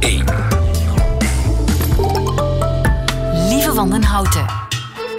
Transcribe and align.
1. 0.00 0.24
Lieve 3.48 3.72
Wandenhouten. 3.74 4.46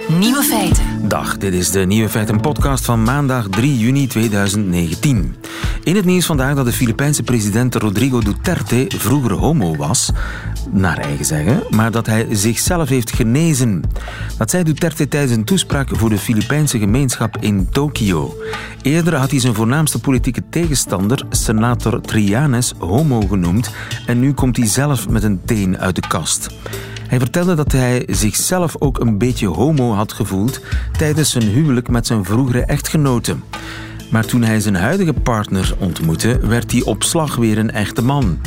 Nieuwe 0.08 0.42
feiten. 0.42 0.89
Dag, 1.10 1.38
dit 1.38 1.52
is 1.52 1.70
de 1.70 1.80
Nieuwe 1.80 2.08
Feiten 2.08 2.40
podcast 2.40 2.84
van 2.84 3.02
maandag 3.02 3.48
3 3.48 3.78
juni 3.78 4.06
2019. 4.06 5.36
In 5.84 5.96
het 5.96 6.04
nieuws 6.04 6.26
vandaag 6.26 6.54
dat 6.54 6.64
de 6.64 6.72
Filipijnse 6.72 7.22
president 7.22 7.74
Rodrigo 7.74 8.20
Duterte 8.20 8.84
vroeger 8.88 9.32
homo 9.32 9.76
was, 9.76 10.10
naar 10.70 10.98
eigen 10.98 11.24
zeggen, 11.24 11.62
maar 11.70 11.90
dat 11.90 12.06
hij 12.06 12.26
zichzelf 12.30 12.88
heeft 12.88 13.12
genezen. 13.12 13.82
Dat 14.38 14.50
zei 14.50 14.62
Duterte 14.62 15.08
tijdens 15.08 15.32
een 15.32 15.44
toespraak 15.44 15.88
voor 15.92 16.08
de 16.08 16.18
Filipijnse 16.18 16.78
gemeenschap 16.78 17.36
in 17.40 17.68
Tokio. 17.70 18.34
Eerder 18.82 19.14
had 19.14 19.30
hij 19.30 19.40
zijn 19.40 19.54
voornaamste 19.54 20.00
politieke 20.00 20.42
tegenstander, 20.50 21.24
senator 21.30 22.00
Trianes, 22.00 22.74
homo 22.78 23.20
genoemd 23.20 23.70
en 24.06 24.20
nu 24.20 24.32
komt 24.32 24.56
hij 24.56 24.66
zelf 24.66 25.08
met 25.08 25.22
een 25.22 25.40
teen 25.44 25.78
uit 25.78 25.94
de 25.94 26.08
kast. 26.08 26.48
Hij 27.10 27.18
vertelde 27.18 27.54
dat 27.54 27.72
hij 27.72 28.06
zichzelf 28.06 28.76
ook 28.78 29.00
een 29.00 29.18
beetje 29.18 29.46
homo 29.46 29.92
had 29.92 30.12
gevoeld 30.12 30.60
tijdens 30.98 31.30
zijn 31.30 31.48
huwelijk 31.48 31.88
met 31.88 32.06
zijn 32.06 32.24
vroegere 32.24 32.64
echtgenote. 32.64 33.36
Maar 34.10 34.26
toen 34.26 34.42
hij 34.42 34.60
zijn 34.60 34.74
huidige 34.74 35.12
partner 35.12 35.74
ontmoette, 35.78 36.38
werd 36.46 36.72
hij 36.72 36.82
op 36.82 37.02
slag 37.02 37.36
weer 37.36 37.58
een 37.58 37.70
echte 37.70 38.02
man. 38.02 38.40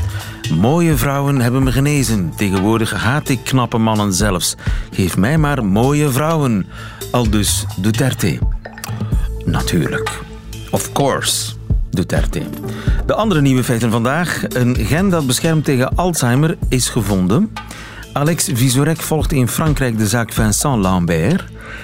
Mooie 0.59 0.97
vrouwen 0.97 1.41
hebben 1.41 1.63
me 1.63 1.71
genezen. 1.71 2.33
Tegenwoordig 2.35 2.91
haat 2.91 3.29
ik 3.29 3.39
knappe 3.43 3.77
mannen 3.77 4.13
zelfs. 4.13 4.55
Geef 4.91 5.17
mij 5.17 5.37
maar 5.37 5.65
mooie 5.65 6.09
vrouwen. 6.09 6.65
Al 7.11 7.29
dus 7.29 7.65
Duterte. 7.77 8.39
Natuurlijk. 9.45 10.21
Of 10.71 10.91
course. 10.91 11.53
Duterte. 11.89 12.41
De 13.05 13.13
andere 13.13 13.41
nieuwe 13.41 13.63
feiten 13.63 13.91
vandaag. 13.91 14.43
Een 14.49 14.75
gen 14.75 15.09
dat 15.09 15.27
beschermt 15.27 15.65
tegen 15.65 15.95
Alzheimer 15.95 16.57
is 16.69 16.89
gevonden. 16.89 17.51
Alex 18.13 18.49
Visorek 18.53 19.01
volgt 19.01 19.31
in 19.31 19.47
Frankrijk 19.47 19.97
de 19.97 20.07
zaak 20.07 20.33
Vincent 20.33 20.81
Lambert. 20.81 21.43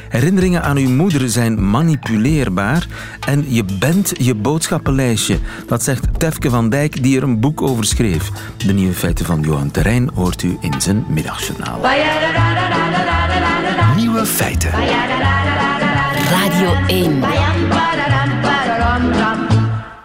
Herinneringen 0.10 0.64
aan 0.64 0.78
uw 0.78 0.90
moeder 0.90 1.30
zijn 1.30 1.70
manipuleerbaar 1.70 2.88
en 3.28 3.46
je 3.48 3.64
bent 3.80 4.12
je 4.18 4.36
boodschappenlijstje. 4.36 5.40
Dat 5.68 5.84
zegt 5.84 6.20
Tefke 6.20 6.50
van 6.50 6.70
Dijk, 6.70 7.04
die 7.04 7.18
er 7.18 7.24
een 7.24 7.40
boek 7.40 7.62
over 7.62 7.86
schreef. 7.86 8.30
De 8.58 8.74
nieuwe 8.74 8.94
feiten 8.94 9.26
van 9.26 9.42
Johan 9.42 9.72
Terrein 9.72 10.10
hoort 10.14 10.44
u 10.44 10.58
in 10.62 10.82
zijn 10.82 11.06
middagjournaal. 11.08 11.80
Nieuwe 13.96 14.26
feiten. 14.26 14.72
Radio 16.30 16.74
1. 16.88 17.20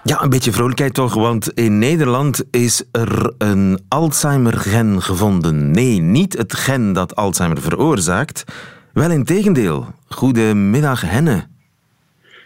Ja, 0.06 0.22
een 0.22 0.30
beetje 0.30 0.52
vrolijkheid 0.52 0.94
toch, 0.94 1.14
want 1.14 1.52
in 1.52 1.78
Nederland 1.78 2.44
is 2.50 2.82
er 2.92 3.32
een 3.38 3.84
Alzheimer-gen 3.88 5.02
gevonden. 5.02 5.70
Nee, 5.70 6.00
niet 6.00 6.38
het 6.38 6.54
gen 6.54 6.92
dat 6.92 7.16
Alzheimer 7.16 7.60
veroorzaakt. 7.60 8.44
Wel 8.92 9.10
in 9.10 9.24
tegendeel. 9.24 9.86
Goedemiddag, 10.08 11.00
Henne. 11.00 11.46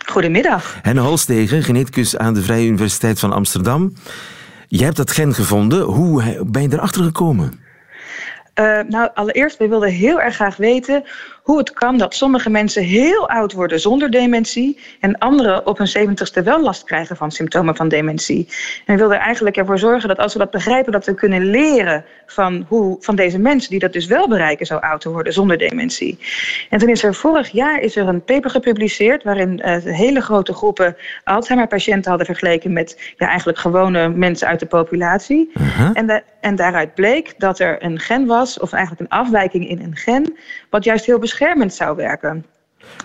Goedemiddag. 0.06 0.78
Henne 0.82 1.00
Holstegen, 1.00 1.62
geneticus 1.62 2.16
aan 2.16 2.34
de 2.34 2.42
Vrije 2.42 2.66
Universiteit 2.66 3.18
van 3.18 3.32
Amsterdam. 3.32 3.92
Jij 4.68 4.84
hebt 4.84 4.96
dat 4.96 5.10
gen 5.10 5.34
gevonden. 5.34 5.82
Hoe 5.82 6.44
ben 6.46 6.62
je 6.62 6.72
erachter 6.72 7.02
gekomen? 7.02 7.60
Uh, 8.60 8.80
nou, 8.88 9.10
allereerst, 9.14 9.58
we 9.58 9.68
wilden 9.68 9.90
heel 9.90 10.20
erg 10.20 10.34
graag 10.34 10.56
weten 10.56 11.04
hoe 11.48 11.58
het 11.58 11.72
kan 11.72 11.98
dat 11.98 12.14
sommige 12.14 12.50
mensen 12.50 12.82
heel 12.82 13.28
oud 13.28 13.52
worden 13.52 13.80
zonder 13.80 14.10
dementie 14.10 14.78
en 15.00 15.18
anderen 15.18 15.66
op 15.66 15.78
hun 15.78 15.88
zeventigste 15.88 16.42
wel 16.42 16.62
last 16.62 16.84
krijgen 16.84 17.16
van 17.16 17.30
symptomen 17.30 17.76
van 17.76 17.88
dementie. 17.88 18.48
En 18.86 18.94
we 18.94 19.00
wilden 19.00 19.18
eigenlijk 19.18 19.56
ervoor 19.56 19.78
zorgen 19.78 20.08
dat 20.08 20.18
als 20.18 20.32
we 20.32 20.38
dat 20.38 20.50
begrijpen, 20.50 20.92
dat 20.92 21.06
we 21.06 21.14
kunnen 21.14 21.50
leren 21.50 22.04
van, 22.26 22.64
hoe, 22.68 22.96
van 23.00 23.16
deze 23.16 23.38
mensen 23.38 23.70
die 23.70 23.78
dat 23.78 23.92
dus 23.92 24.06
wel 24.06 24.28
bereiken 24.28 24.66
zo 24.66 24.76
oud 24.76 25.00
te 25.00 25.10
worden 25.10 25.32
zonder 25.32 25.58
dementie. 25.58 26.18
En 26.70 26.78
toen 26.78 26.88
is 26.88 27.02
er 27.02 27.14
vorig 27.14 27.48
jaar 27.48 27.80
is 27.80 27.96
er 27.96 28.08
een 28.08 28.24
paper 28.24 28.50
gepubliceerd 28.50 29.22
waarin 29.22 29.62
uh, 29.64 29.76
hele 29.82 30.20
grote 30.20 30.52
groepen 30.52 30.96
Alzheimer-patiënten 31.24 32.08
hadden 32.08 32.26
vergeleken 32.26 32.72
met 32.72 33.12
ja, 33.16 33.26
eigenlijk 33.28 33.58
gewone 33.58 34.08
mensen 34.08 34.48
uit 34.48 34.60
de 34.60 34.66
populatie. 34.66 35.50
Uh-huh. 35.54 35.90
En, 35.92 36.06
de, 36.06 36.22
en 36.40 36.56
daaruit 36.56 36.94
bleek 36.94 37.34
dat 37.38 37.58
er 37.58 37.84
een 37.84 37.98
gen 37.98 38.26
was, 38.26 38.58
of 38.58 38.72
eigenlijk 38.72 39.00
een 39.00 39.18
afwijking 39.18 39.68
in 39.68 39.82
een 39.82 39.96
gen, 39.96 40.36
wat 40.70 40.84
juist 40.84 41.06
heel 41.06 41.18
beschermend 41.38 41.74
zou 41.74 41.96
werken. 41.96 42.46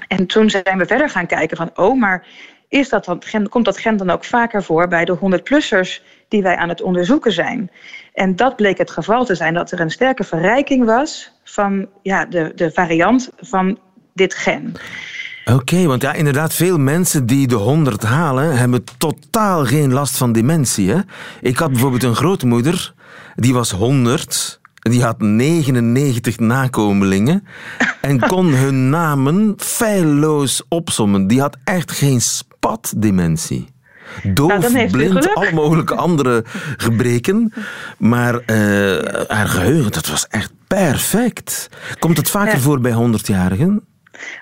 En 0.07 0.27
toen 0.27 0.49
zijn 0.49 0.77
we 0.77 0.85
verder 0.85 1.09
gaan 1.09 1.25
kijken 1.25 1.57
van, 1.57 1.71
oh, 1.75 1.99
maar 1.99 2.25
is 2.67 2.89
dat 2.89 3.05
dan, 3.05 3.49
komt 3.49 3.66
dat 3.66 3.77
gen 3.77 3.97
dan 3.97 4.09
ook 4.09 4.25
vaker 4.25 4.63
voor 4.63 4.88
bij 4.88 5.05
de 5.05 5.17
100-plussers 5.17 6.01
die 6.27 6.41
wij 6.41 6.55
aan 6.55 6.69
het 6.69 6.81
onderzoeken 6.81 7.31
zijn? 7.31 7.71
En 8.13 8.35
dat 8.35 8.55
bleek 8.55 8.77
het 8.77 8.91
geval 8.91 9.25
te 9.25 9.35
zijn, 9.35 9.53
dat 9.53 9.71
er 9.71 9.79
een 9.79 9.89
sterke 9.89 10.23
verrijking 10.23 10.85
was 10.85 11.31
van 11.44 11.88
ja, 12.01 12.25
de, 12.25 12.51
de 12.55 12.71
variant 12.71 13.29
van 13.39 13.79
dit 14.13 14.33
gen. 14.33 14.73
Oké, 15.45 15.85
want 15.85 16.01
ja, 16.01 16.13
inderdaad, 16.13 16.53
veel 16.53 16.77
mensen 16.77 17.25
die 17.25 17.47
de 17.47 17.55
100 17.55 18.03
halen, 18.03 18.57
hebben 18.57 18.83
totaal 18.97 19.65
geen 19.65 19.94
last 19.94 20.17
van 20.17 20.31
dementie. 20.31 20.91
Hè? 20.91 21.00
Ik 21.41 21.57
had 21.57 21.71
bijvoorbeeld 21.71 22.03
een 22.03 22.15
grootmoeder, 22.15 22.94
die 23.35 23.53
was 23.53 23.71
100 23.71 24.61
die 24.91 25.03
had 25.03 25.21
99 25.21 26.39
nakomelingen 26.39 27.47
en 28.01 28.19
kon 28.19 28.53
hun 28.53 28.89
namen 28.89 29.53
feilloos 29.57 30.61
opsommen. 30.67 31.27
Die 31.27 31.41
had 31.41 31.57
echt 31.63 31.91
geen 31.91 32.21
spatdementie. 32.21 33.71
Doof, 34.23 34.73
nou, 34.73 34.89
blind, 34.89 35.35
alle 35.35 35.51
mogelijke 35.51 35.95
andere 35.95 36.44
gebreken. 36.77 37.53
Maar 37.97 38.33
uh, 38.33 38.39
haar 39.27 39.47
geheugen, 39.47 39.91
dat 39.91 40.07
was 40.07 40.27
echt 40.27 40.51
perfect. 40.67 41.69
Komt 42.00 42.17
het 42.17 42.29
vaker 42.29 42.53
ja. 42.53 42.59
voor 42.59 42.79
bij 42.79 42.94
100-jarigen? 42.94 43.92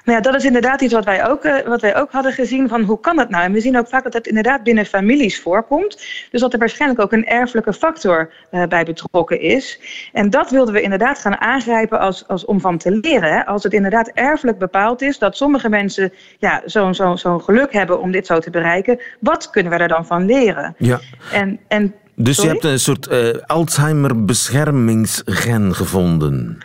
Nou 0.05 0.17
ja, 0.17 0.19
dat 0.19 0.35
is 0.35 0.45
inderdaad 0.45 0.81
iets 0.81 0.93
wat 0.93 1.05
wij, 1.05 1.27
ook, 1.27 1.45
uh, 1.45 1.55
wat 1.65 1.81
wij 1.81 1.95
ook 1.95 2.11
hadden 2.11 2.33
gezien 2.33 2.67
van 2.67 2.81
hoe 2.81 2.99
kan 2.99 3.15
dat 3.15 3.29
nou? 3.29 3.43
En 3.43 3.51
we 3.51 3.61
zien 3.61 3.77
ook 3.77 3.87
vaak 3.87 4.03
dat 4.03 4.13
het 4.13 4.27
inderdaad 4.27 4.63
binnen 4.63 4.85
families 4.85 5.41
voorkomt. 5.41 6.05
Dus 6.31 6.41
dat 6.41 6.53
er 6.53 6.59
waarschijnlijk 6.59 7.01
ook 7.01 7.11
een 7.11 7.25
erfelijke 7.25 7.73
factor 7.73 8.33
uh, 8.51 8.63
bij 8.63 8.83
betrokken 8.83 9.39
is. 9.39 9.79
En 10.13 10.29
dat 10.29 10.49
wilden 10.49 10.73
we 10.73 10.81
inderdaad 10.81 11.19
gaan 11.19 11.39
aangrijpen 11.39 11.99
als, 11.99 12.27
als 12.27 12.45
om 12.45 12.59
van 12.59 12.77
te 12.77 12.91
leren. 12.91 13.33
Hè? 13.33 13.45
Als 13.45 13.63
het 13.63 13.73
inderdaad 13.73 14.07
erfelijk 14.07 14.57
bepaald 14.57 15.01
is 15.01 15.17
dat 15.17 15.37
sommige 15.37 15.69
mensen 15.69 16.13
ja, 16.39 16.61
zo'n 16.65 16.95
zo, 16.95 17.15
zo 17.15 17.39
geluk 17.39 17.73
hebben 17.73 18.01
om 18.01 18.11
dit 18.11 18.25
zo 18.25 18.39
te 18.39 18.49
bereiken. 18.49 18.99
Wat 19.19 19.49
kunnen 19.49 19.71
we 19.71 19.77
er 19.77 19.87
dan 19.87 20.05
van 20.05 20.25
leren? 20.25 20.75
Ja. 20.77 20.99
En, 21.31 21.59
en, 21.67 21.93
dus 22.15 22.35
sorry? 22.35 22.49
je 22.49 22.55
hebt 22.55 22.65
een 22.71 22.79
soort 22.79 23.11
uh, 23.11 23.29
Alzheimer-beschermingsgen 23.45 25.75
gevonden. 25.75 26.57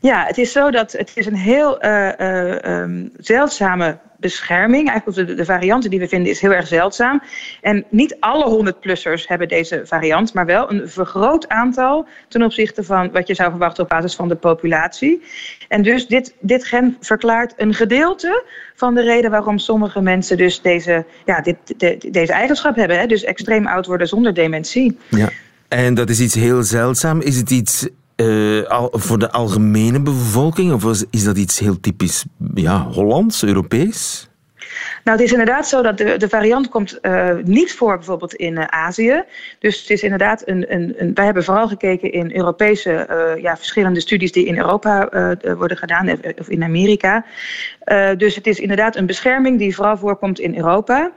Ja, 0.00 0.24
het 0.24 0.38
is 0.38 0.52
zo 0.52 0.70
dat 0.70 0.92
het 0.92 1.12
is 1.14 1.26
een 1.26 1.36
heel 1.36 1.84
uh, 1.84 2.10
uh, 2.18 2.80
um, 2.80 3.10
zeldzame 3.16 3.98
bescherming. 4.18 4.88
Eigenlijk 4.88 5.28
de, 5.28 5.34
de 5.34 5.44
varianten 5.44 5.90
die 5.90 5.98
we 5.98 6.08
vinden 6.08 6.30
is 6.30 6.40
heel 6.40 6.52
erg 6.52 6.66
zeldzaam. 6.66 7.22
En 7.60 7.84
niet 7.88 8.16
alle 8.20 8.72
100-plussers 8.72 9.26
hebben 9.26 9.48
deze 9.48 9.82
variant, 9.84 10.34
maar 10.34 10.46
wel 10.46 10.70
een 10.72 10.88
vergroot 10.88 11.48
aantal 11.48 12.06
ten 12.28 12.42
opzichte 12.42 12.84
van 12.84 13.10
wat 13.10 13.26
je 13.26 13.34
zou 13.34 13.50
verwachten 13.50 13.82
op 13.82 13.88
basis 13.88 14.14
van 14.14 14.28
de 14.28 14.36
populatie. 14.36 15.22
En 15.68 15.82
dus 15.82 16.06
dit, 16.06 16.34
dit 16.40 16.64
gen 16.64 16.96
verklaart 17.00 17.54
een 17.56 17.74
gedeelte 17.74 18.44
van 18.74 18.94
de 18.94 19.02
reden 19.02 19.30
waarom 19.30 19.58
sommige 19.58 20.00
mensen 20.00 20.36
dus 20.36 20.60
deze, 20.60 21.04
ja, 21.24 21.40
dit, 21.40 21.56
de, 21.76 22.08
deze 22.10 22.32
eigenschap 22.32 22.76
hebben. 22.76 22.98
Hè? 22.98 23.06
Dus 23.06 23.24
extreem 23.24 23.66
oud 23.66 23.86
worden 23.86 24.08
zonder 24.08 24.34
dementie. 24.34 24.98
Ja. 25.08 25.28
En 25.68 25.94
dat 25.94 26.08
is 26.08 26.20
iets 26.20 26.34
heel 26.34 26.62
zeldzaam. 26.62 27.20
Is 27.20 27.36
het 27.36 27.50
iets 27.50 27.88
uh, 28.20 28.62
al, 28.66 28.90
voor 28.92 29.18
de 29.18 29.30
algemene 29.30 30.00
bevolking? 30.00 30.72
Of 30.72 31.04
is 31.10 31.24
dat 31.24 31.36
iets 31.36 31.58
heel 31.58 31.80
typisch 31.80 32.24
ja, 32.54 32.82
Hollands, 32.82 33.44
Europees? 33.44 34.28
Nou, 35.04 35.18
het 35.18 35.26
is 35.26 35.32
inderdaad 35.32 35.68
zo 35.68 35.82
dat 35.82 35.98
de, 35.98 36.16
de 36.16 36.28
variant 36.28 36.68
komt 36.68 36.98
uh, 37.02 37.30
niet 37.44 37.72
voor 37.72 37.96
bijvoorbeeld 37.96 38.34
in 38.34 38.56
uh, 38.56 38.64
Azië. 38.64 39.22
Dus 39.58 39.80
het 39.80 39.90
is 39.90 40.02
inderdaad 40.02 40.42
een, 40.48 40.74
een, 40.74 40.94
een 40.96 41.14
wij 41.14 41.24
hebben 41.24 41.44
vooral 41.44 41.68
gekeken 41.68 42.12
in 42.12 42.36
Europese 42.36 43.06
ja, 43.40 43.56
verschillende 43.56 44.00
studies 44.00 44.32
die 44.32 44.46
in 44.46 44.56
Europa 44.56 45.08
worden 45.56 45.76
gedaan 45.76 46.10
of 46.38 46.48
in 46.48 46.62
Amerika. 46.62 47.24
dus 48.16 48.34
het 48.34 48.46
is 48.46 48.58
inderdaad 48.58 48.96
een 48.96 49.06
bescherming 49.06 49.58
die 49.58 49.74
vooral 49.74 49.96
voorkomt 49.96 50.38
in 50.38 50.56
Europa. 50.56 51.12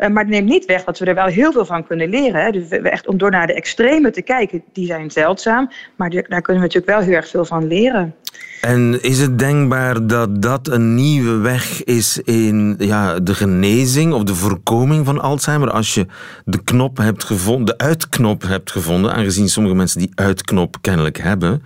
Uh, 0.00 0.08
maar 0.08 0.22
het 0.22 0.32
neemt 0.32 0.48
niet 0.48 0.64
weg 0.64 0.84
dat 0.84 0.98
we 0.98 1.04
er 1.04 1.14
wel 1.14 1.26
heel 1.26 1.52
veel 1.52 1.64
van 1.64 1.86
kunnen 1.86 2.08
leren. 2.08 2.44
Hè. 2.44 2.50
Dus 2.50 2.68
we 2.68 2.90
echt, 2.90 3.06
om 3.06 3.18
door 3.18 3.30
naar 3.30 3.46
de 3.46 3.54
extreme 3.54 4.10
te 4.10 4.22
kijken, 4.22 4.62
die 4.72 4.86
zijn 4.86 5.10
zeldzaam. 5.10 5.70
Maar 5.96 6.10
daar 6.10 6.22
kunnen 6.22 6.62
we 6.62 6.68
natuurlijk 6.68 6.86
wel 6.86 7.00
heel 7.00 7.14
erg 7.14 7.28
veel 7.28 7.44
van 7.44 7.66
leren. 7.66 8.14
En 8.60 9.02
is 9.02 9.20
het 9.20 9.38
denkbaar 9.38 10.06
dat 10.06 10.42
dat 10.42 10.68
een 10.68 10.94
nieuwe 10.94 11.36
weg 11.36 11.84
is 11.84 12.18
in 12.18 12.74
ja, 12.78 13.20
de 13.20 13.34
genezing 13.34 14.12
of 14.12 14.22
de 14.22 14.34
voorkoming 14.34 15.06
van 15.06 15.20
Alzheimer? 15.20 15.70
Als 15.70 15.94
je 15.94 16.06
de 16.44 16.62
knop 16.64 16.96
hebt 16.96 17.24
gevonden, 17.24 17.66
de 17.78 17.84
uitknop 17.84 18.42
hebt 18.42 18.70
gevonden, 18.70 19.12
aangezien 19.14 19.48
sommige 19.48 19.74
mensen 19.74 19.98
die 19.98 20.12
uitknop 20.14 20.76
kennelijk 20.80 21.18
hebben, 21.18 21.62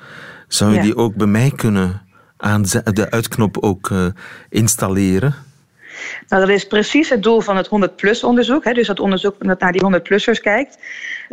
zou 0.49 0.71
je 0.71 0.77
ja. 0.77 0.83
die 0.83 0.97
ook 0.97 1.15
bij 1.15 1.27
mij 1.27 1.53
kunnen 1.57 2.03
aanzetten, 2.37 2.95
de 2.95 3.11
uitknop 3.11 3.59
ook 3.59 3.91
uh, 3.91 4.07
installeren? 4.49 5.35
Nou, 6.29 6.47
dat 6.47 6.55
is 6.55 6.67
precies 6.67 7.09
het 7.09 7.23
doel 7.23 7.41
van 7.41 7.57
het 7.57 7.69
100-plus 7.69 8.25
onderzoek. 8.25 8.65
Hè, 8.65 8.73
dus 8.73 8.87
dat 8.87 9.01
onderzoek 9.01 9.35
dat 9.39 9.61
naar 9.61 9.73
die 9.73 9.83
100-plussers 9.85 10.41
kijkt. 10.41 10.79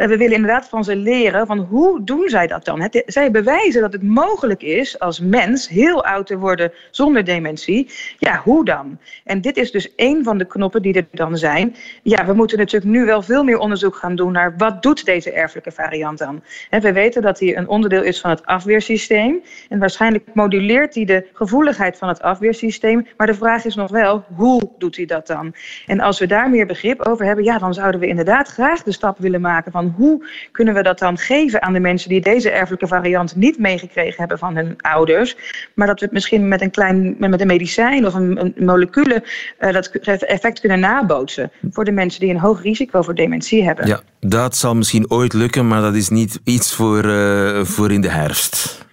We 0.06 0.18
willen 0.18 0.36
inderdaad 0.36 0.70
van 0.70 0.84
ze 0.84 0.96
leren 0.96 1.48
van 1.48 1.60
hoe 1.60 2.04
doen 2.04 2.30
zij 2.30 2.48
dat 2.48 2.66
dan? 2.66 2.90
Zij 3.06 3.32
bewijzen 3.32 3.82
dat 3.82 3.94
het 3.94 4.04
mogelijk 4.04 4.64
is 4.64 5.00
als 5.00 5.20
mens 5.20 5.68
heel 5.68 6.06
oud 6.06 6.28
te 6.28 6.38
worden 6.38 6.72
zonder 6.92 7.24
dementie. 7.24 7.90
Ja, 8.18 8.42
hoe 8.44 8.66
dan? 8.66 9.00
En 9.24 9.42
dit 9.42 9.58
is 9.58 9.72
dus 9.72 9.96
één 9.96 10.24
van 10.24 10.38
de 10.38 10.46
knoppen 10.46 10.82
die 10.82 10.94
er 10.94 11.08
dan 11.12 11.38
zijn. 11.38 11.76
Ja, 12.04 12.26
we 12.26 12.34
moeten 12.34 12.58
natuurlijk 12.58 12.92
nu 12.92 13.06
wel 13.06 13.22
veel 13.22 13.44
meer 13.44 13.58
onderzoek 13.58 13.96
gaan 13.96 14.16
doen 14.16 14.32
naar 14.32 14.54
wat 14.58 14.82
doet 14.82 15.06
deze 15.06 15.32
erfelijke 15.32 15.72
variant 15.72 16.18
dan? 16.18 16.44
We 16.70 16.94
weten 16.94 17.22
dat 17.22 17.40
hij 17.40 17.58
een 17.58 17.68
onderdeel 17.68 18.04
is 18.04 18.20
van 18.20 18.30
het 18.30 18.46
afweersysteem. 18.46 19.42
En 19.70 19.80
waarschijnlijk 19.80 20.26
moduleert 20.34 20.96
hij 20.96 21.06
de 21.06 21.28
gevoeligheid 21.34 21.98
van 21.98 22.08
het 22.08 22.22
afweersysteem. 22.22 23.08
Maar 23.18 23.28
de 23.28 23.34
vraag 23.34 23.66
is 23.66 23.76
nog 23.76 23.92
wel, 23.92 24.24
hoe 24.36 24.70
doet 24.78 24.96
hij 24.96 25.06
dat 25.06 25.28
dan? 25.28 25.54
En 25.86 26.00
als 26.00 26.20
we 26.20 26.28
daar 26.28 26.50
meer 26.50 26.66
begrip 26.66 27.02
over 27.02 27.26
hebben, 27.26 27.44
ja, 27.44 27.58
dan 27.58 27.74
zouden 27.74 28.00
we 28.00 28.08
inderdaad 28.08 28.48
graag 28.48 28.84
de 28.84 28.92
stap 28.92 29.18
willen 29.18 29.42
maken 29.42 29.72
van 29.72 29.87
hoe 29.96 30.28
kunnen 30.52 30.74
we 30.74 30.84
dat 30.84 31.00
dan 31.00 31.18
geven 31.18 31.62
aan 31.62 31.74
de 31.74 31.80
mensen 31.80 32.10
die 32.10 32.22
deze 32.22 32.50
erfelijke 32.50 32.88
variant 32.88 33.36
niet 33.36 33.60
meegekregen 33.60 34.20
hebben 34.20 34.38
van 34.38 34.56
hun 34.56 34.76
ouders. 34.78 35.36
Maar 35.74 35.88
dat 35.88 36.00
we 36.00 36.06
het 36.06 36.14
misschien 36.14 36.48
met 36.48 36.62
een 36.62 36.72
klein 36.72 37.16
met 37.20 37.42
een 37.42 37.48
medicijn 37.48 38.06
of 38.06 38.14
een, 38.14 38.54
een 38.56 38.66
molecule 38.66 39.24
uh, 39.60 39.74
dat 39.74 40.22
effect 40.22 40.60
kunnen 40.60 40.80
nabootsen 40.80 41.52
voor 41.72 41.86
de 41.86 41.92
mensen 41.92 42.20
die 42.20 42.30
een 42.30 42.40
hoog 42.40 42.62
risico 42.62 43.02
voor 43.02 43.16
dementie 43.16 43.64
hebben. 43.64 43.88
Ja, 43.88 44.02
dat 44.20 44.56
zal 44.56 44.76
misschien 44.76 45.12
ooit 45.12 45.34
lukken, 45.34 45.68
maar 45.68 45.82
dat 45.82 45.96
is 45.96 46.10
niet 46.10 46.40
iets 46.44 46.74
voor, 46.74 47.06
uh, 47.06 47.64
voor 47.64 47.92
in 47.92 48.02
de 48.02 48.10
herfst. 48.10 48.86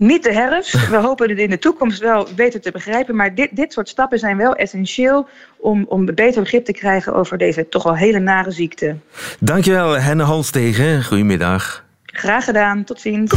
Niet 0.00 0.22
de 0.22 0.32
herfst. 0.32 0.88
We 0.88 0.96
hopen 1.06 1.28
het 1.28 1.38
in 1.38 1.50
de 1.50 1.58
toekomst 1.58 1.98
wel 1.98 2.28
beter 2.36 2.60
te 2.60 2.70
begrijpen. 2.70 3.16
Maar 3.16 3.34
dit, 3.34 3.48
dit 3.52 3.72
soort 3.72 3.88
stappen 3.88 4.18
zijn 4.18 4.36
wel 4.36 4.54
essentieel 4.54 5.28
om, 5.56 5.84
om 5.88 6.14
beter 6.14 6.42
begrip 6.42 6.64
te 6.64 6.72
krijgen 6.72 7.14
over 7.14 7.38
deze 7.38 7.68
toch 7.68 7.86
al 7.86 7.96
hele 7.96 8.18
nare 8.18 8.50
ziekte. 8.50 8.96
Dankjewel, 9.40 9.98
Henne 9.98 10.24
Holstegen. 10.24 11.04
Goedemiddag. 11.04 11.84
Graag 12.04 12.44
gedaan. 12.44 12.84
Tot 12.84 13.00
ziens. 13.00 13.32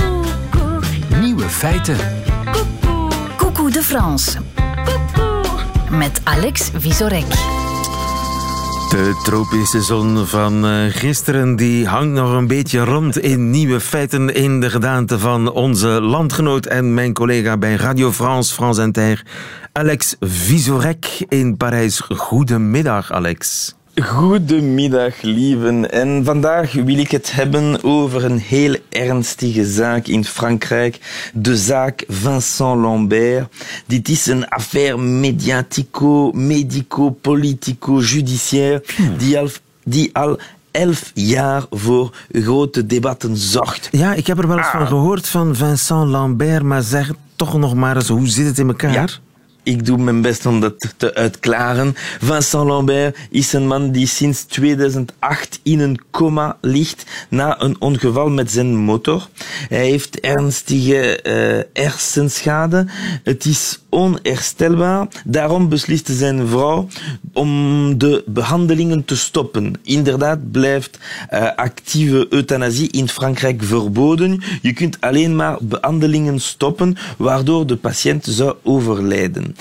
Nieuwe 1.20 1.50
feiten. 1.50 1.98
Coucou 3.38 3.72
de 3.72 3.84
France. 3.84 4.40
Met 5.90 6.22
Alex 6.24 6.72
Visorek. 6.74 7.53
De 8.94 9.20
tropische 9.24 9.82
zon 9.82 10.28
van 10.28 10.66
eh, 10.66 10.86
gisteren 10.90 11.56
die 11.56 11.88
hangt 11.88 12.14
nog 12.14 12.34
een 12.34 12.48
beetje 12.48 12.80
rond 12.80 13.20
in 13.20 13.50
nieuwe 13.50 13.80
feiten 13.80 14.34
in 14.34 14.60
de 14.60 14.70
gedaante 14.70 15.20
van 15.20 15.52
onze 15.52 15.88
landgenoot 15.88 16.66
en 16.66 16.94
mijn 16.94 17.14
collega 17.14 17.58
bij 17.58 17.76
Radio 17.76 18.12
France, 18.12 18.54
France 18.54 18.82
Inter, 18.82 19.26
Alex 19.72 20.16
Visorek 20.20 21.26
in 21.28 21.58
Parijs. 21.58 22.00
Goedemiddag, 22.00 23.12
Alex. 23.12 23.74
Goedemiddag, 24.02 25.22
lieven. 25.22 25.92
En 25.92 26.24
vandaag 26.24 26.74
wil 26.74 26.98
ik 26.98 27.12
het 27.12 27.32
hebben 27.32 27.84
over 27.84 28.24
een 28.24 28.40
heel 28.40 28.76
ernstige 28.90 29.66
zaak 29.66 30.08
in 30.08 30.26
Frankrijk. 30.26 31.00
De 31.34 31.58
zaak 31.58 32.04
Vincent 32.08 32.82
Lambert. 32.82 33.54
Dit 33.86 34.10
is 34.10 34.26
een 34.26 34.50
affaire 34.50 34.98
mediatico, 34.98 36.32
medico, 36.32 37.10
politico, 37.10 38.00
judiciaire 38.00 38.84
hmm. 38.96 39.18
die 39.18 39.40
al, 39.40 39.50
die 39.84 40.10
al 40.16 40.40
elf 40.72 41.12
jaar 41.14 41.64
voor 41.70 42.16
grote 42.32 42.86
debatten 42.86 43.38
zorgt. 43.38 43.88
Ja, 43.92 44.14
ik 44.14 44.28
heb 44.28 44.38
er 44.38 44.48
wel 44.48 44.58
eens 44.58 44.68
van 44.68 44.82
ah. 44.82 44.88
gehoord 44.88 45.28
van 45.28 45.56
Vincent 45.56 46.10
Lambert, 46.10 46.64
maar 46.64 46.82
zeg 46.82 47.12
toch 47.36 47.58
nog 47.58 47.76
maar 47.76 47.96
eens, 47.96 48.08
hoe 48.08 48.28
zit 48.28 48.46
het 48.46 48.60
in 48.60 48.68
elkaar? 48.68 48.94
Ja. 48.94 49.08
Ik 49.64 49.86
doe 49.86 49.98
mijn 49.98 50.22
best 50.22 50.46
om 50.46 50.60
dat 50.60 50.94
te 50.98 51.14
uitklaren. 51.16 51.96
Vincent 52.20 52.68
Lambert 52.68 53.18
is 53.30 53.54
een 53.54 53.68
man 53.68 53.92
die 53.92 54.08
sinds 54.08 54.44
2008 54.44 55.60
in 55.64 55.80
een 55.80 56.00
coma 56.12 56.58
ligt 56.62 57.06
na 57.30 57.62
een 57.62 57.82
ongeval 57.82 58.30
met 58.30 58.52
zijn 58.52 58.76
motor. 58.76 59.28
Hij 59.70 59.86
heeft 59.86 60.20
ernstige 60.20 61.20
uh, 61.24 61.84
hersenschade. 61.84 62.86
Het 63.24 63.46
is 63.46 63.80
onherstelbaar. 63.90 65.08
Daarom 65.26 65.70
besliste 65.70 66.14
zijn 66.14 66.48
vrouw 66.48 66.88
om 67.34 67.98
de 67.98 68.24
behandelingen 68.26 69.06
te 69.06 69.18
stoppen. 69.18 69.74
Inderdaad 69.84 70.52
blijft 70.52 71.00
uh, 71.34 71.56
actieve 71.56 72.28
euthanasie 72.30 72.92
in 72.92 73.10
Frankrijk 73.10 73.64
verboden. 73.64 74.42
Je 74.62 74.74
kunt 74.74 75.02
alleen 75.02 75.36
maar 75.36 75.58
behandelingen 75.62 76.40
stoppen 76.40 76.98
waardoor 77.18 77.68
de 77.68 77.76
patiënt 77.76 78.26
zou 78.30 78.56
overlijden. 78.64 79.53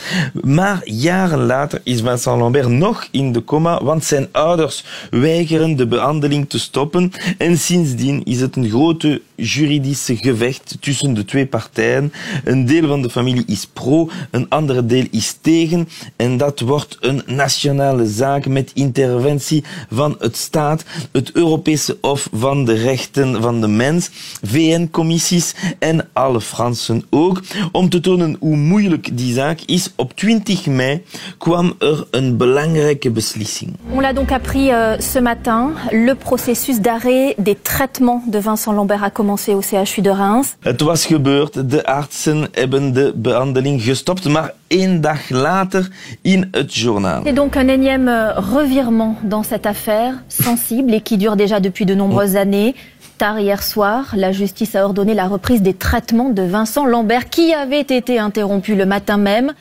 Maar 0.43 0.81
jaren 0.85 1.47
later 1.47 1.81
is 1.85 2.00
Vincent 2.00 2.41
Lambert 2.41 2.69
nog 2.69 3.09
in 3.11 3.33
de 3.33 3.44
coma, 3.44 3.85
want 3.85 4.05
zijn 4.05 4.29
ouders 4.33 4.85
weigeren 5.11 5.77
de 5.77 5.87
behandeling 5.87 6.49
te 6.49 6.59
stoppen. 6.59 7.12
En 7.39 7.59
sindsdien 7.59 8.25
is 8.25 8.41
het 8.41 8.56
een 8.56 8.69
grote 8.69 9.23
juridische 9.35 10.17
gevecht 10.17 10.77
tussen 10.81 11.15
de 11.15 11.25
twee 11.25 11.47
partijen. 11.47 12.12
Een 12.44 12.67
deel 12.67 12.89
van 12.89 13.03
de 13.03 13.11
familie 13.11 13.44
is 13.47 13.67
pro, 13.67 14.11
een 14.31 14.49
andere 14.49 14.87
deel 14.87 15.06
is 15.11 15.39
tegen. 15.41 15.89
En 16.17 16.37
dat 16.37 16.61
wordt 16.61 16.97
een 17.00 17.23
nationale 17.27 18.06
zaak 18.06 18.47
met 18.47 18.71
interventie 18.75 19.65
van 19.91 20.17
het 20.19 20.37
staat, 20.37 20.85
het 21.12 21.33
Europese 21.33 21.99
Hof 22.00 22.29
van 22.33 22.65
de 22.65 22.73
Rechten 22.73 23.43
van 23.43 23.61
de 23.61 23.69
Mens, 23.69 24.11
VN-commissies 24.43 25.55
en 25.79 26.09
alle 26.12 26.41
Fransen 26.41 27.05
ook, 27.11 27.41
om 27.73 27.89
te 27.89 28.00
tonen 28.00 28.37
hoe 28.41 28.56
moeilijk 28.56 29.17
die 29.17 29.35
zaak 29.35 29.61
is. 29.67 29.81
Op 29.96 30.12
20 30.17 30.67
mei 30.67 31.02
kwam 31.38 31.75
er 31.79 32.06
een 32.11 32.37
belangrijke 32.37 33.11
beslissing. 33.11 33.76
On 33.90 34.00
l'a 34.00 34.12
donc 34.12 34.32
appris 34.32 34.69
uh, 34.69 34.99
ce 34.99 35.20
matin, 35.20 35.70
le 35.90 36.14
processus 36.14 36.81
d'arrêt 36.81 37.34
des 37.38 37.56
traitements 37.62 38.23
de 38.26 38.38
Vincent 38.38 38.73
Lambert 38.73 39.02
a 39.02 39.11
commencé 39.11 39.55
au 39.55 39.61
CHU 39.61 40.02
de 40.02 40.11
Reims. 40.11 40.56
Het 40.61 40.81
was 40.81 41.06
gebeurd, 41.06 41.70
de 41.70 41.87
artsen 41.87 42.49
hebben 42.52 42.93
de 42.93 43.12
behandeling 43.17 43.82
gestopt, 43.82 44.29
maar 44.29 44.52
één 44.67 45.00
dag 45.00 45.31
later 45.31 45.88
in 46.23 46.49
het 46.50 46.75
journaal. 46.75 47.23
C'est 47.23 47.37
donc 47.37 47.56
un 47.56 47.69
énième 47.69 48.08
euh, 48.08 48.32
revirement 48.40 49.17
dans 49.23 49.46
cette 49.49 49.67
affaire 49.67 50.14
sensible 50.29 50.94
et 50.94 51.02
qui 51.02 51.17
dure 51.17 51.37
déjà 51.37 51.61
depuis 51.61 51.84
de 51.84 51.94
nombreuses 51.94 52.37
années. 52.37 52.75
Tard 53.19 53.38
hier 53.38 53.62
soir, 53.62 54.14
la 54.17 54.32
justice 54.32 54.75
a 54.75 54.84
ordonné 54.84 55.14
la 55.14 55.29
reprise 55.29 55.62
des 55.62 55.75
traitements 55.75 56.31
de 56.31 56.43
Vincent 56.43 56.87
Lambert 56.87 57.29
qui 57.29 57.55
avait 57.55 57.81
été 57.81 58.19
interrompu 58.19 58.75
le 58.75 58.87
matin 58.87 59.17
même. 59.17 59.52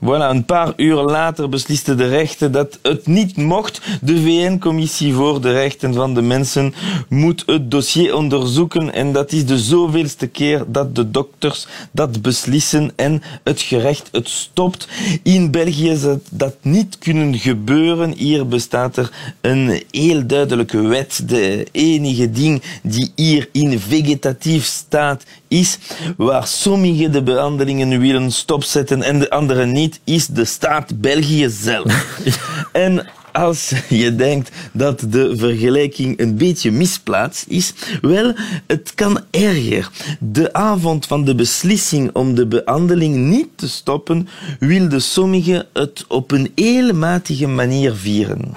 Voilà, 0.00 0.30
een 0.30 0.44
paar 0.44 0.72
uur 0.76 0.96
later 0.96 1.48
besliste 1.48 1.94
de 1.94 2.08
rechter 2.08 2.52
dat 2.52 2.78
het 2.82 3.06
niet 3.06 3.36
mocht. 3.36 3.80
De 4.00 4.22
VN-commissie 4.22 5.14
voor 5.14 5.40
de 5.40 5.52
rechten 5.52 5.94
van 5.94 6.14
de 6.14 6.22
mensen 6.22 6.74
moet 7.08 7.42
het 7.46 7.70
dossier 7.70 8.14
onderzoeken 8.14 8.92
en 8.92 9.12
dat 9.12 9.32
is 9.32 9.46
de 9.46 9.58
zoveelste 9.58 10.26
keer 10.26 10.64
dat 10.66 10.94
de 10.94 11.10
dokters 11.10 11.66
dat 11.90 12.22
beslissen 12.22 12.92
en 12.96 13.22
het 13.44 13.60
gerecht 13.60 14.08
het 14.12 14.28
stopt. 14.28 14.88
In 15.22 15.50
België 15.50 15.96
zou 15.96 16.18
dat 16.30 16.54
niet 16.60 16.98
kunnen 16.98 17.38
gebeuren. 17.38 18.12
Hier 18.16 18.48
bestaat 18.48 18.96
er 18.96 19.10
een 19.40 19.82
heel 19.90 20.26
duidelijke 20.26 20.80
wet. 20.80 21.22
De 21.28 21.66
enige 21.72 22.30
ding 22.30 22.62
die 22.82 23.12
hier 23.14 23.48
in 23.52 23.80
vegetatief 23.80 24.64
staat 24.64 25.24
is 25.48 25.78
waar 26.16 26.46
sommige 26.46 27.10
de 27.10 27.22
behandelingen 27.22 28.00
willen 28.00 28.32
stopzetten 28.32 29.02
en 29.02 29.18
de 29.18 29.30
andere 29.30 29.66
niet, 29.66 30.00
is 30.04 30.26
de 30.26 30.44
staat 30.44 31.00
België 31.00 31.48
zelf. 31.48 32.20
en 32.72 33.06
als 33.32 33.72
je 33.88 34.14
denkt 34.14 34.50
dat 34.72 35.04
de 35.08 35.36
vergelijking 35.36 36.20
een 36.20 36.36
beetje 36.36 36.70
misplaatst 36.70 37.44
is, 37.48 37.72
wel, 38.00 38.32
het 38.66 38.92
kan 38.94 39.20
erger. 39.30 39.90
De 40.20 40.52
avond 40.52 41.06
van 41.06 41.24
de 41.24 41.34
beslissing 41.34 42.10
om 42.12 42.34
de 42.34 42.46
behandeling 42.46 43.16
niet 43.16 43.48
te 43.54 43.68
stoppen, 43.68 44.28
wilden 44.58 45.02
sommigen 45.02 45.66
het 45.72 46.04
op 46.08 46.30
een 46.30 46.52
heel 46.54 46.94
matige 46.94 47.46
manier 47.46 47.94
vieren. 47.94 48.52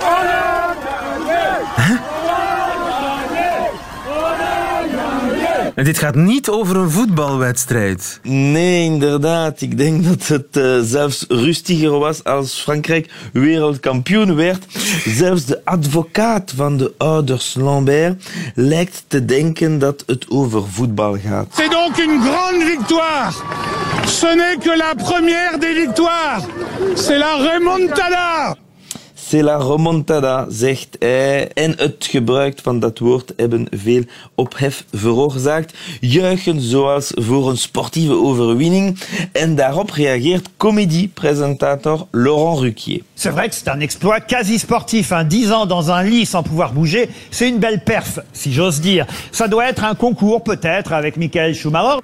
En 5.82 5.88
dit 5.88 5.98
gaat 5.98 6.16
niet 6.16 6.50
over 6.50 6.76
een 6.76 6.90
voetbalwedstrijd. 6.90 8.20
Nee, 8.24 8.84
inderdaad. 8.84 9.62
Ik 9.62 9.78
denk 9.78 10.04
dat 10.04 10.28
het 10.28 10.58
uh, 10.58 10.80
zelfs 10.84 11.26
rustiger 11.28 12.00
was 12.00 12.24
als 12.24 12.60
Frankrijk 12.60 13.12
wereldkampioen 13.34 14.36
werd. 14.36 14.66
Zelfs 15.06 15.46
de 15.46 15.62
advocaat 15.64 16.54
van 16.56 16.78
de 16.78 16.94
ouders 16.98 17.54
Lambert 17.54 18.30
lijkt 18.56 19.04
te 19.08 19.26
denken 19.26 19.80
dat 19.80 20.04
het 20.06 20.26
over 20.30 20.64
voetbal 20.72 21.18
gaat. 21.26 21.48
C'est 21.56 21.72
donc 21.72 21.98
une 21.98 22.20
grande 22.20 22.64
victoire. 22.64 23.34
Ce 24.06 24.36
n'est 24.36 24.64
que 24.64 24.78
la 24.78 24.94
première 24.96 25.58
des 25.60 25.74
victoires. 25.74 26.46
C'est 26.96 27.18
la 27.18 27.36
remontada. 27.36 28.58
C'est 29.32 29.44
la 29.44 29.58
remontada, 29.58 30.46
zegt 30.50 30.96
hij. 31.00 31.48
En 31.54 31.74
het 31.78 32.08
gebruik 32.10 32.60
van 32.64 32.80
dat 32.80 33.00
woord 33.00 33.34
hebben 33.36 33.68
veel 33.70 34.04
ophef 34.36 34.86
veroorzaakt. 34.94 35.74
Juichen 36.00 36.62
zoals 36.62 37.12
voor 37.14 37.50
een 37.50 37.58
sportieve 37.58 38.14
overwinning. 38.14 39.00
En 39.32 39.56
daarop 39.56 39.90
reageert 39.90 40.50
comédie-presentator 40.58 42.08
Laurent 42.12 42.60
Ruquier. 42.60 43.02
C'est 43.16 43.34
vrai 43.34 43.48
que 43.48 43.56
c'est 43.56 43.70
un 43.70 43.80
exploit 43.80 44.20
quasi 44.20 44.58
sportif. 44.58 45.12
Hein. 45.12 45.28
10 45.28 45.52
ans 45.52 45.66
dans 45.68 45.92
un 45.92 46.04
lit 46.04 46.26
sans 46.26 46.44
pouvoir 46.44 46.74
bouger, 46.74 47.10
c'est 47.30 47.48
une 47.48 47.60
belle 47.60 47.84
perf, 47.84 48.20
si 48.34 48.52
j'ose 48.52 48.82
dire. 48.82 49.06
Ça 49.32 49.48
doit 49.48 49.70
être 49.70 49.84
un 49.84 49.96
concours 49.96 50.44
peut-être 50.44 50.92
avec 50.92 51.16
Michael 51.18 51.56
Schumacher. 51.56 52.02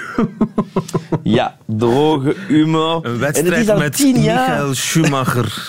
Ja, 1.22 1.56
droge 1.66 2.34
humor. 2.48 3.06
Een 3.06 3.18
wedstrijd 3.18 3.78
met 3.78 3.98
Michael 3.98 4.74
Schumacher. 4.74 5.68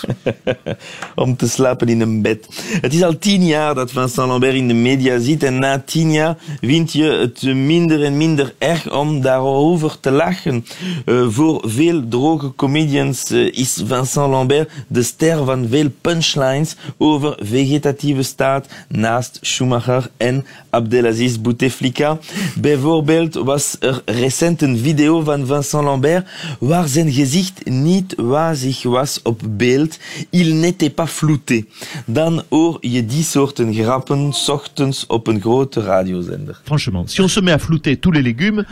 om 1.14 1.36
te 1.36 1.48
slapen 1.48 1.88
in 1.88 2.00
een 2.00 2.22
bed. 2.22 2.48
Het 2.80 2.94
is 2.94 3.02
al 3.02 3.18
tien 3.18 3.46
jaar 3.46 3.74
dat 3.74 3.90
Vincent 3.90 4.28
Lambert 4.28 4.54
in 4.54 4.68
de 4.68 4.74
media 4.74 5.18
zit 5.18 5.42
en 5.42 5.58
na 5.58 5.82
tien 5.86 6.12
jaar 6.12 6.36
vind 6.60 6.92
je 6.92 7.04
het 7.04 7.42
minder 7.42 8.04
en 8.04 8.16
minder 8.16 8.54
erg 8.58 8.92
om 8.92 9.20
daarover 9.20 10.00
te 10.00 10.10
lachen. 10.10 10.64
Eh, 11.04 11.26
voor 11.28 11.62
veel 11.66 12.08
droge 12.08 12.54
comedians 12.54 13.30
eh, 13.30 13.52
is 13.52 13.82
Vincent 13.86 14.30
Lambert 14.30 14.70
de 14.88 15.02
ster 15.02 15.44
van 15.44 15.66
veel 15.70 15.90
punchlines 16.00 16.76
over 16.98 17.38
vegetatieve 17.42 18.22
staat 18.22 18.68
naast 18.88 19.38
Schumacher 19.40 20.10
en 20.16 20.46
Abdelaziz 20.70 21.36
Bouteflika. 21.36 22.18
Bijvoorbeeld 22.60 23.34
was 23.34 23.76
er 23.80 24.02
recent 24.14 24.62
een 24.62 24.78
video 24.78 25.20
van 25.20 25.46
Vincent 25.46 25.84
Lambert 25.84 26.28
waar 26.60 26.88
zijn 26.88 27.12
gezicht 27.12 27.64
niet 27.64 28.14
wazig 28.16 28.82
was 28.82 29.20
op 29.22 29.40
beeld. 29.50 29.98
Il 30.30 30.54
n'était 30.54 30.94
pas 30.94 31.10
flouté. 31.10 31.64
Dan 32.06 32.42
hoor 32.48 32.76
je 32.80 33.06
die 33.06 33.22
soorten 33.24 33.74
grappen 33.74 34.32
's 34.32 34.48
ochtends 34.48 35.06
op 35.06 35.26
een 35.26 35.40
grote 35.40 35.80
radiozender. 35.80 36.60
Franchement, 36.64 37.10
si 37.10 37.22
on 37.22 37.28
se 37.28 37.42
met 37.42 37.54
à 37.54 37.58
flouter 37.58 37.98
tous 37.98 38.14
les 38.14 38.22
légumes, 38.22 38.64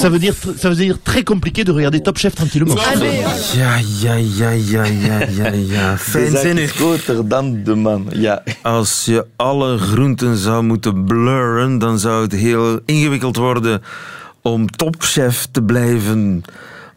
ça 0.00 0.08
veut 0.10 0.20
dire 0.20 0.34
ça 0.58 0.68
veut 0.68 0.76
dire 0.76 0.98
très 1.02 1.22
compliqué 1.22 1.64
de 1.64 1.72
regarder 1.72 2.02
Top 2.02 2.18
Chef 2.18 2.34
tranquillement. 2.34 2.80
Ja, 3.54 3.78
ja, 4.00 4.14
ja, 4.16 4.50
ja, 4.50 4.84
ja, 4.84 4.84
ja, 4.84 5.52
ja. 5.52 5.96
Zaak 5.96 5.98
is 5.98 6.02
Fijnzinnig. 6.02 6.72
groter 6.72 7.28
dan 7.28 7.62
de 7.64 7.74
man. 7.74 8.06
Ja. 8.12 8.42
Als 8.62 9.04
je 9.04 9.26
alle 9.36 9.78
groenten 9.78 10.36
zou 10.36 10.62
moeten 10.62 11.04
blurren, 11.04 11.78
dan 11.78 11.98
zou 11.98 12.22
het 12.22 12.32
heel 12.32 12.80
ingewikkeld 12.84 13.36
worden 13.36 13.82
om 14.42 14.70
topchef 14.70 15.46
te 15.50 15.62
blijven 15.62 16.42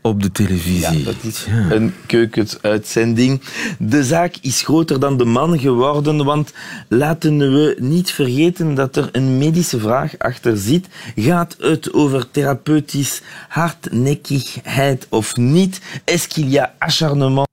op 0.04 0.22
de 0.22 0.32
televisie. 0.32 0.98
Ja, 0.98 1.06
dat 1.06 1.16
is 1.22 1.46
een 1.70 1.94
keukensuitzending. 2.06 3.42
De 3.80 4.04
zaak 4.04 4.36
is 4.42 4.62
groter 4.62 5.00
dan 5.00 5.18
de 5.18 5.26
man 5.26 5.60
geworden, 5.60 6.26
want 6.26 6.54
laten 6.88 7.38
we 7.38 7.76
niet 7.80 8.12
vergeten 8.12 8.74
dat 8.74 8.96
er 8.96 9.10
een 9.12 9.38
medische 9.38 9.80
vraag 9.80 10.18
achter 10.18 10.58
zit. 10.58 10.88
Gaat 11.16 11.56
het 11.60 11.94
over 11.94 12.32
therapeutisch 12.32 13.22
hardnekkigheid 13.48 15.08
of 15.10 15.36
niet? 15.36 15.82
Est-ce 16.04 16.28
qu'il 16.28 16.50
y 16.50 16.58
a 16.58 16.74
acharnement 16.78 17.48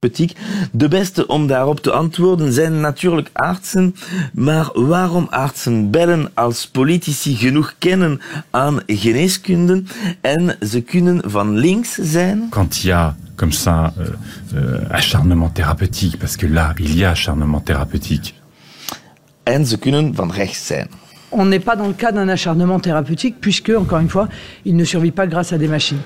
therapeutiek? 0.00 0.36
De 0.72 0.88
beste 0.88 1.26
om 1.26 1.46
daarop 1.46 1.80
te 1.80 1.92
antwoorden 1.92 2.52
zijn 2.52 2.80
natuurlijk 2.80 3.30
artsen, 3.32 3.94
maar 4.32 4.70
waarom 4.72 5.26
artsen 5.30 5.90
bellen 5.90 6.30
als 6.34 6.68
politici 6.68 7.36
genoeg 7.36 7.74
kennen 7.78 8.20
aan 8.50 8.80
geneeskunde 8.86 9.82
en 10.20 10.56
ze 10.60 10.80
kunnen 10.80 11.30
van 11.30 11.56
links 11.58 11.94
zijn? 11.94 12.48
quand 12.50 12.76
il 12.76 12.88
y 12.88 12.92
a 12.92 13.16
comme 13.34 13.52
ça 13.52 13.92
euh, 13.98 14.06
euh, 14.54 14.90
acharnement 14.90 15.54
thérapeutique, 15.54 16.18
parce 16.18 16.36
que 16.36 16.48
là, 16.48 16.74
il 16.76 16.96
y 16.96 17.04
a 17.04 17.10
acharnement 17.10 17.64
thérapeutique. 17.64 18.34
en 19.42 19.66
ze 19.66 19.78
kunnen 19.78 20.14
van 20.14 20.30
rechts 20.32 20.66
zijn. 20.66 20.88
On 21.28 21.48
n'est 21.48 21.64
pas 21.64 21.76
dans 21.76 21.88
le 21.88 21.94
cas 21.94 22.12
d'un 22.12 22.28
acharnement 22.28 22.80
thérapeutique, 22.80 23.34
puisque, 23.40 23.70
encore 23.70 24.00
une 24.00 24.08
fois, 24.08 24.28
il 24.62 24.74
ne 24.74 24.84
survit 24.84 25.12
pas 25.12 25.26
grâce 25.28 25.52
à 25.52 25.58
des 25.58 25.68
machines. 25.68 26.02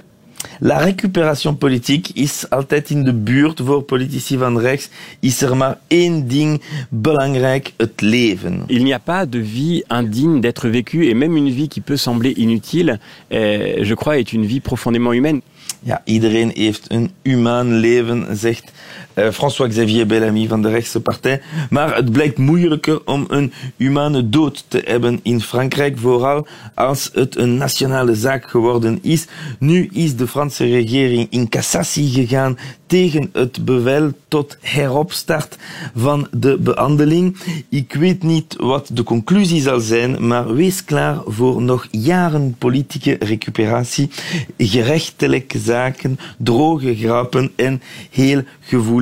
La 0.61 0.79
récupération 0.79 1.55
politique 1.55 2.11
is 2.15 2.51
altijd 2.51 2.91
in 2.91 3.05
de 3.05 3.13
buurt 3.13 3.61
voor 3.65 3.83
politici 3.83 4.39
van 4.39 4.59
rechts. 4.59 4.89
Is 5.21 5.43
er 5.43 5.57
maar 5.57 5.79
één 5.87 6.29
ding 6.29 6.63
belangrijk, 6.89 7.73
het 7.77 8.01
leven. 8.01 8.63
Il 8.67 8.83
n'y 8.83 8.93
a 8.93 8.99
pas 8.99 9.29
de 9.29 9.45
vie 9.45 9.85
indigne 9.87 10.41
d'être 10.41 10.69
vécue 10.69 11.07
et 11.07 11.15
même 11.15 11.37
une 11.37 11.51
vie 11.51 11.69
qui 11.69 11.81
peut 11.81 11.97
sembler 11.97 12.33
inutile, 12.37 12.99
euh, 13.33 13.85
je 13.85 13.95
crois, 13.95 14.19
est 14.19 14.33
une 14.33 14.47
vie 14.47 14.61
profondément 14.61 15.13
humaine. 15.13 15.41
Ja, 15.81 16.03
iedereen 16.05 16.51
heeft 16.55 16.85
een 16.89 17.11
humaan 17.23 17.75
leven, 17.75 18.37
zegt 18.37 18.65
eh, 18.65 18.73
François-Xavier 19.15 20.07
Bellamy 20.07 20.47
van 20.49 20.63
de 20.63 20.69
rechtse 20.71 21.01
partij. 21.01 21.41
Maar 21.71 21.97
het 21.97 22.13
blijkt 22.13 22.39
moeilijker 22.39 23.01
om 23.05 23.25
een 23.29 23.53
humane 23.77 24.29
dood 24.29 24.65
te 24.69 24.83
hebben 24.85 25.21
in 25.23 25.41
Frankrijk, 25.41 25.99
vooral 25.99 26.47
als 26.75 27.11
het 27.13 27.37
een 27.37 27.57
nationale 27.57 28.15
zaak 28.15 28.51
geworden 28.51 28.99
is. 29.03 29.27
Nu 29.59 29.89
is 29.93 30.17
de 30.17 30.27
Franse 30.27 30.65
regering 30.65 31.27
in 31.31 31.49
cassatie 31.49 32.09
gegaan 32.11 32.59
tegen 32.87 33.31
het 33.33 33.65
bevel 33.65 34.13
tot 34.29 34.57
heropstart 34.61 35.57
van 35.97 36.29
de 36.31 36.59
behandeling. 36.59 37.37
Ik 37.69 37.95
weet 37.95 38.23
niet 38.23 38.57
wat 38.59 38.91
de 38.93 39.03
conclusie 39.03 39.61
zal 39.61 39.81
zijn, 39.81 40.27
maar 40.27 40.55
wees 40.55 40.85
klaar 40.85 41.19
voor 41.27 41.63
nog 41.63 41.89
jaren 41.91 42.55
politieke 42.59 43.17
recuperatie, 43.21 44.11
gerechtelijke 44.59 45.59
zaken, 45.59 46.19
droge 46.39 46.97
grappen 46.97 47.53
en 47.57 47.83
heel 48.11 48.43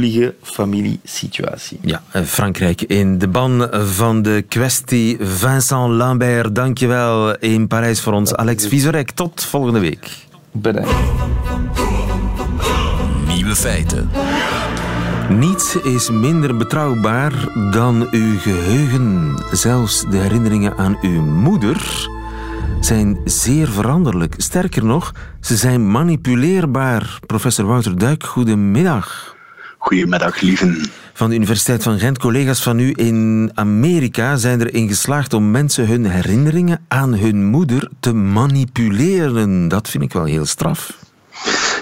gevoelige 0.02 0.34
familiesituatie. 0.42 1.78
Ja, 1.80 2.02
eh, 2.10 2.22
Frankrijk 2.22 2.82
in 2.82 3.18
de 3.18 3.28
ban 3.28 3.68
van 3.72 4.22
de 4.22 4.44
kwestie. 4.48 5.16
Vincent 5.20 5.90
Lambert, 5.90 6.54
dankjewel 6.54 7.38
in 7.38 7.66
Parijs 7.66 8.00
voor 8.00 8.12
ons. 8.12 8.34
Alex 8.34 8.66
Vizorek, 8.66 9.10
tot 9.10 9.44
volgende 9.44 9.78
week. 9.78 10.10
Bedankt. 10.52 10.90
Nieuwe 13.26 13.54
feiten. 13.54 14.10
Niets 15.28 15.76
is 15.76 16.10
minder 16.10 16.56
betrouwbaar 16.56 17.32
dan 17.70 18.08
uw 18.10 18.38
geheugen. 18.38 19.34
Zelfs 19.52 20.04
de 20.10 20.16
herinneringen 20.16 20.76
aan 20.76 20.98
uw 21.02 21.22
moeder 21.22 22.08
zijn 22.80 23.18
zeer 23.24 23.68
veranderlijk. 23.68 24.34
Sterker 24.36 24.84
nog, 24.84 25.12
ze 25.40 25.56
zijn 25.56 25.90
manipuleerbaar. 25.90 27.18
Professor 27.26 27.66
Wouter 27.66 27.98
Duik, 27.98 28.24
goedemiddag. 28.24 29.32
Goedemiddag, 29.82 30.40
lieven. 30.40 30.90
Van 31.12 31.28
de 31.28 31.34
Universiteit 31.36 31.82
van 31.82 31.98
Gent, 31.98 32.18
collega's 32.18 32.62
van 32.62 32.78
u 32.78 32.92
in 32.96 33.50
Amerika 33.54 34.36
zijn 34.36 34.60
erin 34.60 34.88
geslaagd 34.88 35.32
om 35.32 35.50
mensen 35.50 35.86
hun 35.86 36.04
herinneringen 36.04 36.84
aan 36.88 37.14
hun 37.14 37.44
moeder 37.44 37.88
te 38.00 38.12
manipuleren. 38.12 39.68
Dat 39.68 39.88
vind 39.88 40.04
ik 40.04 40.12
wel 40.12 40.24
heel 40.24 40.46
straf. 40.46 41.01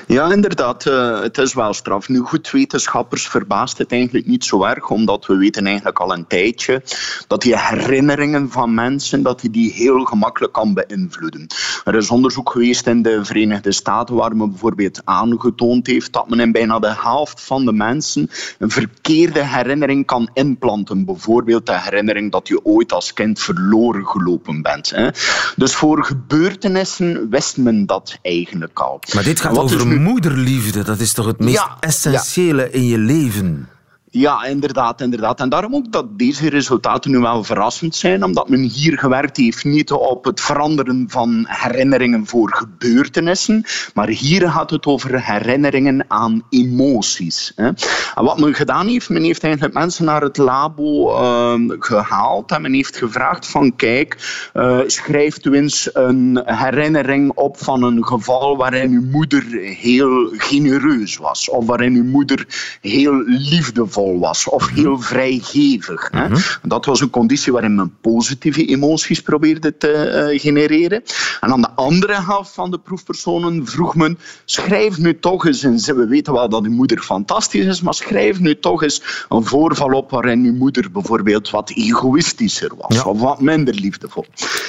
Ja, 0.07 0.33
inderdaad. 0.33 0.87
eh, 0.87 1.21
het 1.21 1.39
is 1.39 1.55
wel 1.55 1.73
straf. 1.73 2.09
Nu 2.09 2.19
goed, 2.19 2.51
wetenschappers 2.51 3.29
verbaast 3.29 3.79
het 3.79 3.93
eigenlijk 3.93 4.27
niet 4.27 4.45
zo 4.45 4.65
erg, 4.65 4.89
omdat 4.89 5.27
we 5.27 5.37
weten 5.37 5.67
eigenlijk 5.67 5.99
al 5.99 6.13
een 6.13 6.27
tijdje 6.27 6.83
dat 7.27 7.43
die 7.43 7.59
herinneringen 7.59 8.51
van 8.51 8.75
mensen, 8.75 9.23
dat 9.23 9.41
die, 9.41 9.51
die 9.51 9.73
heel 9.73 10.05
gemakkelijk 10.05 10.53
kan 10.53 10.75
beïnvloeden. 10.75 11.47
Er 11.85 11.95
is 11.95 12.11
onderzoek 12.11 12.51
geweest 12.51 12.87
in 12.87 13.03
de 13.03 13.25
Verenigde 13.25 13.73
Staten 13.73 14.15
waar 14.15 14.37
men 14.37 14.51
bijvoorbeeld 14.51 15.01
aangetoond 15.05 15.87
heeft 15.87 16.13
dat 16.13 16.29
men 16.29 16.41
in 16.41 16.53
bijna 16.53 16.79
de 16.79 16.95
helft 16.97 17.41
van 17.41 17.65
de 17.65 17.73
mensen 17.73 18.31
een 18.59 18.71
verkeerde 18.71 19.45
herinnering 19.45 20.07
kan 20.07 20.31
inplanten. 20.33 21.05
Bijvoorbeeld 21.05 21.67
de 21.67 21.81
herinnering 21.81 22.33
dat 22.33 22.49
je 22.49 22.65
ooit 22.65 22.93
als 22.93 23.13
kind 23.13 23.41
verloren 23.41 24.07
gelopen 24.07 24.63
bent. 24.63 24.91
Hè. 24.91 25.09
Dus 25.57 25.75
voor 25.75 26.05
gebeurtenissen 26.05 27.31
wist 27.31 27.57
men 27.57 27.87
dat 27.87 28.19
eigenlijk 28.23 28.81
al. 28.81 29.01
Maar 29.15 29.25
dit 29.25 29.41
gaat 29.41 29.50
Is 29.53 29.59
over 29.59 29.87
moederliefde. 29.87 30.85
Dat 30.85 31.01
is 31.01 31.13
toch 31.13 31.27
het 31.27 31.39
meest 31.39 31.67
essentiële 31.81 32.71
in 32.71 32.87
je 32.87 32.99
leven? 32.99 33.69
Ja, 34.13 34.45
inderdaad, 34.45 35.01
inderdaad. 35.01 35.41
En 35.41 35.49
daarom 35.49 35.75
ook 35.75 35.93
dat 35.93 36.19
deze 36.19 36.49
resultaten 36.49 37.11
nu 37.11 37.19
wel 37.19 37.45
verrassend 37.45 37.95
zijn, 37.95 38.25
omdat 38.25 38.49
men 38.49 38.61
hier 38.61 38.99
gewerkt 38.99 39.37
heeft 39.37 39.65
niet 39.65 39.93
op 39.93 40.25
het 40.25 40.41
veranderen 40.41 41.05
van 41.09 41.45
herinneringen 41.49 42.27
voor 42.27 42.55
gebeurtenissen, 42.55 43.65
maar 43.95 44.09
hier 44.09 44.51
gaat 44.51 44.71
het 44.71 44.87
over 44.87 45.25
herinneringen 45.25 46.05
aan 46.09 46.43
emoties. 46.49 47.53
Hè. 47.57 47.67
En 48.15 48.25
wat 48.25 48.41
men 48.41 48.55
gedaan 48.55 48.87
heeft, 48.87 49.09
men 49.09 49.23
heeft 49.23 49.43
eigenlijk 49.45 49.75
mensen 49.75 50.05
naar 50.05 50.23
het 50.23 50.37
labo 50.37 51.15
ehm, 51.15 51.69
gehaald 51.79 52.51
en 52.51 52.63
men 52.63 52.73
heeft 52.73 52.97
gevraagd 52.97 53.47
van 53.47 53.77
kijk, 53.77 54.17
eh, 54.53 54.79
schrijft 54.87 55.45
u 55.45 55.55
eens 55.55 55.91
een 55.93 56.43
herinnering 56.45 57.33
op 57.35 57.59
van 57.59 57.83
een 57.83 58.07
geval 58.07 58.57
waarin 58.57 58.91
uw 58.91 59.11
moeder 59.11 59.45
heel 59.81 60.31
genereus 60.37 61.17
was 61.17 61.51
of 61.51 61.67
waarin 61.67 61.95
uw 61.95 62.05
moeder 62.05 62.47
heel 62.81 63.23
liefdevol 63.27 63.99
liefdevol 64.01 64.19
was 64.19 64.49
of 64.49 64.69
heel 64.69 65.01
vrijgevig. 65.01 66.09
Hè. 66.11 66.27
Dat 66.63 66.85
was 66.85 67.01
een 67.01 67.11
conditie 67.11 67.53
waarin 67.53 67.75
men 67.75 67.95
positieve 68.01 68.65
emoties 68.65 69.21
probeerde 69.21 69.77
te 69.77 69.93
eh, 69.93 70.41
genereren. 70.41 71.03
En 71.41 71.53
aan 71.53 71.61
de 71.61 71.71
andere 71.75 72.23
helft 72.23 72.55
van 72.55 72.71
de 72.71 72.79
proefpersonen 72.79 73.67
vroeg 73.67 73.95
men, 73.95 74.19
schrijf 74.45 74.99
nu 74.99 75.19
toch 75.19 75.47
eens, 75.47 75.63
en 75.63 75.97
we 75.97 76.07
weten 76.07 76.33
wel 76.33 76.49
dat 76.49 76.65
uw 76.65 76.73
moeder 76.73 76.99
fantastisch 76.99 77.65
is, 77.67 77.81
maar 77.81 77.95
schrijf 77.95 78.39
nu 78.39 78.59
toch 78.59 78.83
eens 78.83 79.03
een 79.29 79.45
voorval 79.45 79.91
op 79.91 80.11
waarin 80.11 80.45
uw 80.45 80.55
moeder 80.55 80.91
bijvoorbeeld 80.91 81.51
wat 81.51 81.71
egoïstischer 81.71 82.71
was 82.77 83.03
of 83.03 83.21
wat 83.21 83.41
minder 83.41 83.75
liefdevol. 83.75 84.25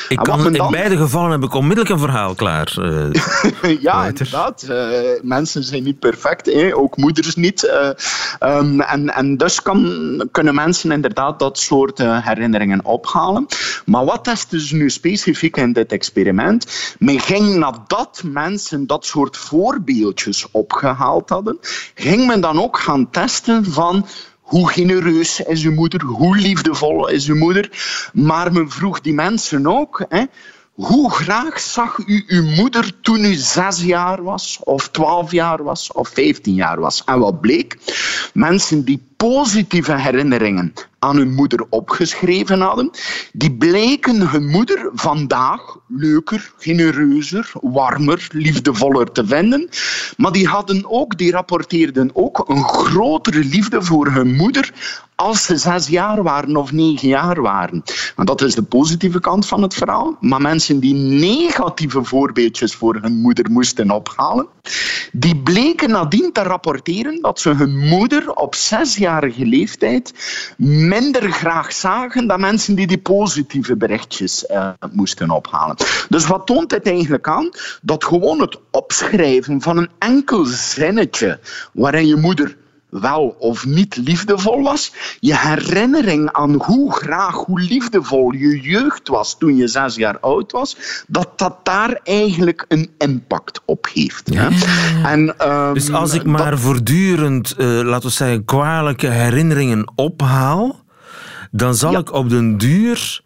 Ik 0.10 0.18
kan, 0.18 0.56
in 0.56 0.72
beide 0.72 0.98
gevallen 0.98 1.32
heb 1.32 1.44
ik 1.44 1.54
onmiddellijk 1.54 1.90
een 1.90 2.00
verhaal 2.00 2.36
klaar. 2.36 2.74
eh. 2.78 3.82
ja, 3.88 4.06
inderdaad. 4.06 4.64
Eh, 4.64 4.90
mensen 5.22 5.64
zijn 5.64 5.84
niet 5.84 6.00
perfect, 6.00 6.46
hè? 6.46 6.76
ook 6.76 6.98
moeders 6.98 7.36
niet. 7.36 7.64
Eh, 7.64 7.90
ehm, 8.40 8.80
en, 8.80 9.10
en 9.22 9.38
dus 9.38 9.62
kunnen 10.32 10.56
mensen 10.56 10.92
inderdaad 10.92 11.40
dat 11.40 11.58
soort 11.58 12.00
eh, 12.00 12.26
herinneringen 12.26 12.86
ophalen. 12.86 13.46
Maar 13.86 14.06
wat 14.06 14.24
testen 14.24 14.60
ze 14.60 14.76
nu 14.76 14.90
specifiek 14.90 15.58
in 15.58 15.74
dit 15.74 15.92
experiment? 15.92 16.96
Men 17.00 17.20
ging 17.20 17.56
nadat 17.56 18.22
mensen 18.26 18.88
dat 18.88 19.06
soort 19.06 19.38
voorbeeldjes 19.38 20.48
opgehaald 20.52 21.30
hadden, 21.30 21.58
ging 21.96 22.28
men 22.28 22.42
dan 22.42 22.62
ook 22.62 22.80
gaan 22.80 23.10
testen 23.10 23.66
van 23.66 24.08
hoe 24.42 24.70
genereus 24.70 25.40
is 25.40 25.64
uw 25.64 25.74
moeder, 25.74 26.02
hoe 26.02 26.38
liefdevol 26.38 27.08
is 27.08 27.28
uw 27.28 27.36
moeder. 27.36 27.70
Maar 28.14 28.54
men 28.54 28.70
vroeg 28.70 29.02
die 29.02 29.14
mensen 29.14 29.68
ook, 29.68 30.06
hè, 30.10 30.24
hoe 30.82 31.12
graag 31.12 31.60
zag 31.60 31.98
u 31.98 32.24
uw 32.28 32.44
moeder 32.44 33.02
toen 33.02 33.26
u 33.26 33.34
zes 33.34 33.84
jaar 33.84 34.24
was, 34.24 34.60
of 34.64 34.90
twaalf 34.90 35.32
jaar 35.32 35.64
was, 35.64 35.92
of 35.92 36.10
vijftien 36.10 36.54
jaar 36.54 36.80
was? 36.80 37.04
En 37.04 37.20
wat 37.20 37.42
bleek? 37.42 37.78
Mensen 38.34 38.86
die 38.86 39.11
positieve 39.22 39.98
herinneringen 39.98 40.74
aan 41.00 41.16
hun 41.16 41.34
moeder 41.34 41.66
opgeschreven 41.70 42.62
hadden, 42.62 42.92
die 43.34 43.52
bleken 43.52 44.30
hun 44.30 44.48
moeder 44.48 44.90
vandaag 44.94 45.78
leuker, 45.88 46.54
genereuzer, 46.58 47.52
warmer, 47.62 48.28
liefdevoller 48.32 49.12
te 49.12 49.28
vinden. 49.28 49.70
Maar 50.18 50.32
die, 50.32 50.48
hadden 50.48 50.90
ook, 50.90 51.18
die 51.18 51.32
rapporteerden 51.32 52.10
ook 52.14 52.50
een 52.50 52.64
grotere 52.64 53.44
liefde 53.44 53.82
voor 53.82 54.08
hun 54.08 54.36
moeder 54.36 54.74
als 55.22 55.46
ze 55.46 55.58
zes 55.58 55.88
jaar 55.88 56.24
waren 56.24 56.56
of 56.56 56.72
negen 56.72 57.08
jaar 57.08 57.42
waren. 57.42 57.84
En 58.16 58.26
dat 58.26 58.42
is 58.42 58.56
de 58.56 58.64
positieve 58.64 59.20
kant 59.20 59.48
van 59.48 59.62
het 59.62 59.74
verhaal. 59.74 60.18
Maar 60.20 60.42
mensen 60.42 60.80
die 60.80 60.94
negatieve 60.94 62.04
voorbeeldjes 62.04 62.76
voor 62.76 62.98
hun 63.02 63.22
moeder 63.22 63.52
moesten 63.52 63.92
ophalen, 63.92 64.48
die 65.12 65.38
bleken 65.38 65.90
nadien 65.90 66.32
te 66.32 66.42
rapporteren 66.42 67.22
dat 67.22 67.40
ze 67.40 67.50
hun 67.50 67.78
moeder 67.88 68.34
op 68.34 68.56
leeftijd 69.20 70.14
minder 70.58 71.32
graag 71.32 71.74
zagen 71.74 72.28
dan 72.28 72.40
mensen 72.40 72.76
die 72.76 72.88
die 72.88 72.98
positieve 72.98 73.76
berichtjes 73.76 74.46
eh, 74.46 74.70
moesten 74.92 75.30
ophalen. 75.30 75.76
Dus 76.10 76.28
wat 76.28 76.48
toont 76.48 76.70
dit 76.70 76.88
eigenlijk 76.88 77.28
aan? 77.28 77.50
Dat 77.82 78.04
gewoon 78.04 78.42
het 78.42 78.60
opschrijven 78.72 79.62
van 79.62 79.78
een 79.78 79.90
enkel 80.00 80.46
zinnetje 80.46 81.40
waarin 81.74 82.08
je 82.08 82.16
moeder 82.16 82.58
wel 82.92 83.36
of 83.40 83.66
niet 83.66 83.96
liefdevol 83.96 84.62
was, 84.62 84.94
je 85.20 85.38
herinnering 85.38 86.32
aan 86.32 86.54
hoe 86.54 86.94
graag, 86.94 87.36
hoe 87.36 87.62
liefdevol 87.62 88.32
je 88.34 88.60
jeugd 88.60 89.08
was 89.08 89.38
toen 89.38 89.56
je 89.56 89.68
zes 89.68 89.96
jaar 89.96 90.20
oud 90.20 90.52
was, 90.52 91.04
dat 91.08 91.30
dat 91.36 91.56
daar 91.64 92.00
eigenlijk 92.04 92.66
een 92.68 92.90
impact 92.98 93.62
op 93.66 93.88
heeft. 93.94 94.34
hè. 94.34 94.48
En, 95.04 95.38
ehm, 95.38 95.74
Dus 95.74 95.92
als 95.92 96.14
ik 96.14 96.24
maar 96.24 96.60
voortdurend, 96.60 97.52
eh, 97.52 97.68
laten 97.68 98.10
we 98.10 98.16
zeggen, 98.16 98.46
kwalijke 98.46 99.08
herinneringen 99.08 99.92
ophaal, 99.96 100.80
dan 101.52 101.76
zal 101.76 101.98
ik 101.98 102.14
op 102.14 102.30
den 102.30 102.58
duur 102.58 103.22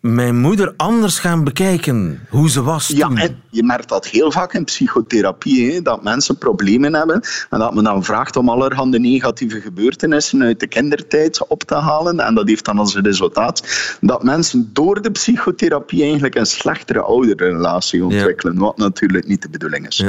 mijn 0.00 0.40
moeder 0.40 0.74
anders 0.76 1.18
gaan 1.18 1.44
bekijken. 1.44 2.26
Hoe 2.28 2.50
ze 2.50 2.62
was 2.62 2.86
Ja, 2.86 3.06
toen. 3.06 3.16
en 3.16 3.42
je 3.50 3.62
merkt 3.62 3.88
dat 3.88 4.06
heel 4.06 4.32
vaak 4.32 4.52
in 4.52 4.64
psychotherapie, 4.64 5.72
hè, 5.72 5.82
dat 5.82 6.02
mensen 6.02 6.38
problemen 6.38 6.94
hebben 6.94 7.20
en 7.50 7.58
dat 7.58 7.74
men 7.74 7.84
dan 7.84 8.04
vraagt 8.04 8.36
om 8.36 8.48
allerhande 8.48 8.98
negatieve 8.98 9.60
gebeurtenissen 9.60 10.42
uit 10.42 10.60
de 10.60 10.66
kindertijd 10.66 11.48
op 11.48 11.62
te 11.62 11.74
halen. 11.74 12.20
En 12.20 12.34
dat 12.34 12.48
heeft 12.48 12.64
dan 12.64 12.78
als 12.78 12.96
resultaat 12.96 13.68
dat 14.00 14.22
mensen 14.22 14.70
door 14.72 15.02
de 15.02 15.10
psychotherapie 15.10 16.02
eigenlijk 16.02 16.34
een 16.34 16.46
slechtere 16.46 17.00
ouderrelatie 17.00 18.04
ontwikkelen, 18.04 18.58
wat 18.58 18.76
natuurlijk 18.76 19.26
niet 19.26 19.42
de 19.42 19.50
bedoeling 19.50 19.86
is. 19.86 20.04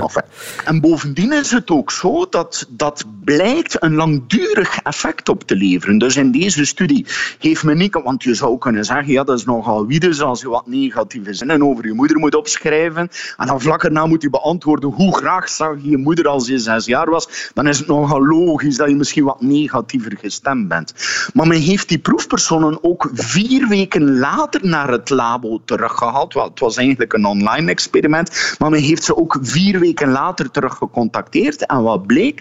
En 0.66 0.82
bovendien 0.82 1.34
is 1.34 1.52
het 1.52 1.70
ook 1.70 1.92
zo 1.92 2.28
dat 2.30 2.68
dat 2.70 3.06
blijkt 3.24 3.84
een 3.84 3.96
langdurig 3.96 4.78
effect 4.78 5.30
op 5.30 5.44
te 5.44 5.56
leveren. 5.56 5.98
Dus 5.98 6.16
in 6.16 6.32
deze 6.32 6.66
studie 6.66 7.06
heeft 7.40 7.64
men 7.64 7.78
niet, 7.78 8.00
want 8.04 8.24
je 8.24 8.36
zou 8.36 8.58
kunnen 8.58 8.86
zeggen, 8.86 9.14
ja, 9.14 9.24
dat 9.24 9.38
is 9.38 9.46
nogal 9.46 9.81
als 10.22 10.42
je 10.42 10.50
wat 10.50 10.68
negatieve 10.68 11.34
zinnen 11.34 11.64
over 11.64 11.88
je 11.88 11.94
moeder 11.94 12.18
moet 12.18 12.36
opschrijven 12.36 13.10
en 13.38 13.48
dan 13.48 13.62
vlak 13.62 13.84
erna 13.84 14.06
moet 14.06 14.22
je 14.22 14.30
beantwoorden 14.30 14.90
hoe 14.90 15.18
graag 15.18 15.50
zag 15.50 15.76
je 15.82 15.90
je 15.90 15.98
moeder 15.98 16.28
als 16.28 16.48
je 16.48 16.60
zes 16.60 16.86
jaar 16.86 17.10
was, 17.10 17.50
dan 17.54 17.68
is 17.68 17.78
het 17.78 17.88
nogal 17.88 18.26
logisch 18.28 18.78
dat 18.78 18.90
je 18.90 18.96
misschien 18.96 19.24
wat 19.24 19.42
negatiever 19.42 20.18
gestemd 20.18 20.68
bent. 20.68 20.94
Maar 21.34 21.48
men 21.48 21.62
heeft 21.62 21.90
die 21.90 22.00
proefpersonen 22.00 22.84
ook 22.84 23.10
vier 23.14 23.68
weken 23.68 24.18
later 24.18 24.66
naar 24.66 24.90
het 24.90 25.10
labo 25.10 25.62
teruggehaald. 25.66 26.34
Het 26.34 26.60
was 26.60 26.78
eigenlijk 26.78 27.14
een 27.14 27.26
online 27.26 27.72
experiment, 27.72 28.56
maar 28.60 28.70
men 28.70 28.82
heeft 28.82 29.04
ze 29.04 29.18
ook 29.18 29.38
vier 29.42 29.80
weken 29.80 30.12
later 30.12 30.52
terug 30.52 30.74
gecontacteerd. 30.74 31.66
En 31.66 31.84
wat 31.84 32.08
bleek? 32.08 32.40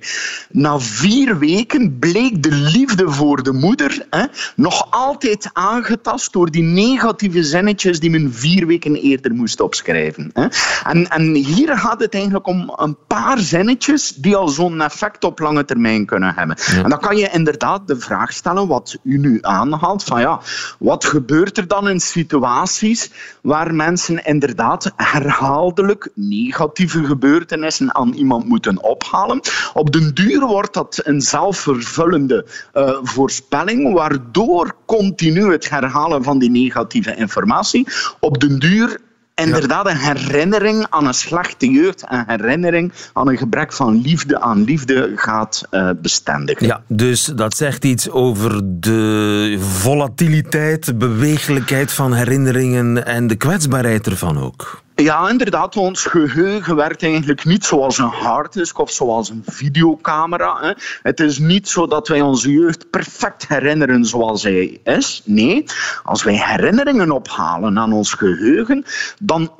Na 0.50 0.78
vier 0.78 1.38
weken 1.38 1.98
bleek 1.98 2.42
de 2.42 2.52
liefde 2.52 3.10
voor 3.10 3.42
de 3.42 3.52
moeder 3.52 4.06
hè, 4.10 4.24
nog 4.56 4.90
altijd 4.90 5.50
aangetast 5.52 6.32
door 6.32 6.50
die 6.50 6.62
negatieve 6.62 7.29
zinnetjes 7.32 8.00
die 8.00 8.10
men 8.10 8.32
vier 8.32 8.66
weken 8.66 8.96
eerder 8.96 9.34
moest 9.34 9.60
opschrijven. 9.60 10.30
Hè. 10.32 10.46
En, 10.84 11.08
en 11.08 11.34
hier 11.34 11.78
gaat 11.78 12.00
het 12.00 12.14
eigenlijk 12.14 12.46
om 12.46 12.72
een 12.76 12.96
paar 13.06 13.38
zinnetjes 13.38 14.08
die 14.08 14.36
al 14.36 14.48
zo'n 14.48 14.80
effect 14.80 15.24
op 15.24 15.38
lange 15.38 15.64
termijn 15.64 16.06
kunnen 16.06 16.34
hebben. 16.34 16.56
En 16.56 16.90
dan 16.90 17.00
kan 17.00 17.16
je 17.16 17.30
inderdaad 17.32 17.86
de 17.86 17.98
vraag 17.98 18.32
stellen, 18.32 18.66
wat 18.66 18.98
u 19.02 19.18
nu 19.18 19.38
aanhaalt, 19.40 20.04
van 20.04 20.20
ja, 20.20 20.40
wat 20.78 21.04
gebeurt 21.04 21.58
er 21.58 21.68
dan 21.68 21.88
in 21.88 22.00
situaties 22.00 23.10
waar 23.42 23.74
mensen 23.74 24.24
inderdaad 24.24 24.92
herhaaldelijk 24.96 26.10
negatieve 26.14 27.04
gebeurtenissen 27.04 27.94
aan 27.94 28.12
iemand 28.12 28.44
moeten 28.44 28.82
ophalen? 28.82 29.40
Op 29.72 29.92
den 29.92 30.14
duur 30.14 30.46
wordt 30.46 30.74
dat 30.74 31.00
een 31.02 31.20
zelfvervullende 31.20 32.46
eh, 32.72 32.98
voorspelling, 33.02 33.92
waardoor 33.92 34.74
continu 34.86 35.52
het 35.52 35.70
herhalen 35.70 36.22
van 36.22 36.38
die 36.38 36.50
negatieve 36.50 37.14
informatie 37.20 37.86
op 38.20 38.40
den 38.40 38.58
duur 38.58 38.98
inderdaad 39.40 39.86
een 39.86 39.96
herinnering 39.96 40.86
aan 40.90 41.06
een 41.06 41.14
slechte 41.14 41.70
jeugd, 41.70 42.04
een 42.08 42.24
herinnering 42.26 42.92
aan 43.12 43.28
een 43.28 43.36
gebrek 43.36 43.72
van 43.72 44.00
liefde 44.00 44.40
aan 44.40 44.64
liefde 44.64 45.12
gaat 45.14 45.62
eh, 45.70 45.90
bestendigen. 46.02 46.66
Ja, 46.66 46.82
dus 46.86 47.24
dat 47.24 47.56
zegt 47.56 47.84
iets 47.84 48.10
over 48.10 48.60
de 48.64 49.56
volatiliteit, 49.60 50.98
bewegelijkheid 50.98 51.92
van 51.92 52.12
herinneringen 52.14 53.06
en 53.06 53.26
de 53.26 53.36
kwetsbaarheid 53.36 54.06
ervan 54.06 54.38
ook. 54.38 54.82
Ja, 55.02 55.28
inderdaad. 55.28 55.76
Ons 55.76 56.04
geheugen 56.04 56.76
werkt 56.76 57.02
eigenlijk 57.02 57.44
niet 57.44 57.64
zoals 57.64 57.98
een 57.98 58.08
harddisk 58.08 58.78
of 58.78 58.90
zoals 58.90 59.28
een 59.28 59.42
videocamera. 59.46 60.60
Hè. 60.60 60.72
Het 61.02 61.20
is 61.20 61.38
niet 61.38 61.68
zo 61.68 61.86
dat 61.86 62.08
wij 62.08 62.20
onze 62.20 62.50
jeugd 62.52 62.90
perfect 62.90 63.48
herinneren 63.48 64.04
zoals 64.04 64.40
zij 64.40 64.80
is. 64.84 65.22
Nee, 65.24 65.64
als 66.02 66.22
wij 66.22 66.34
herinneringen 66.34 67.10
ophalen 67.10 67.78
aan 67.78 67.92
ons 67.92 68.12
geheugen, 68.12 68.84
dan 69.20 69.52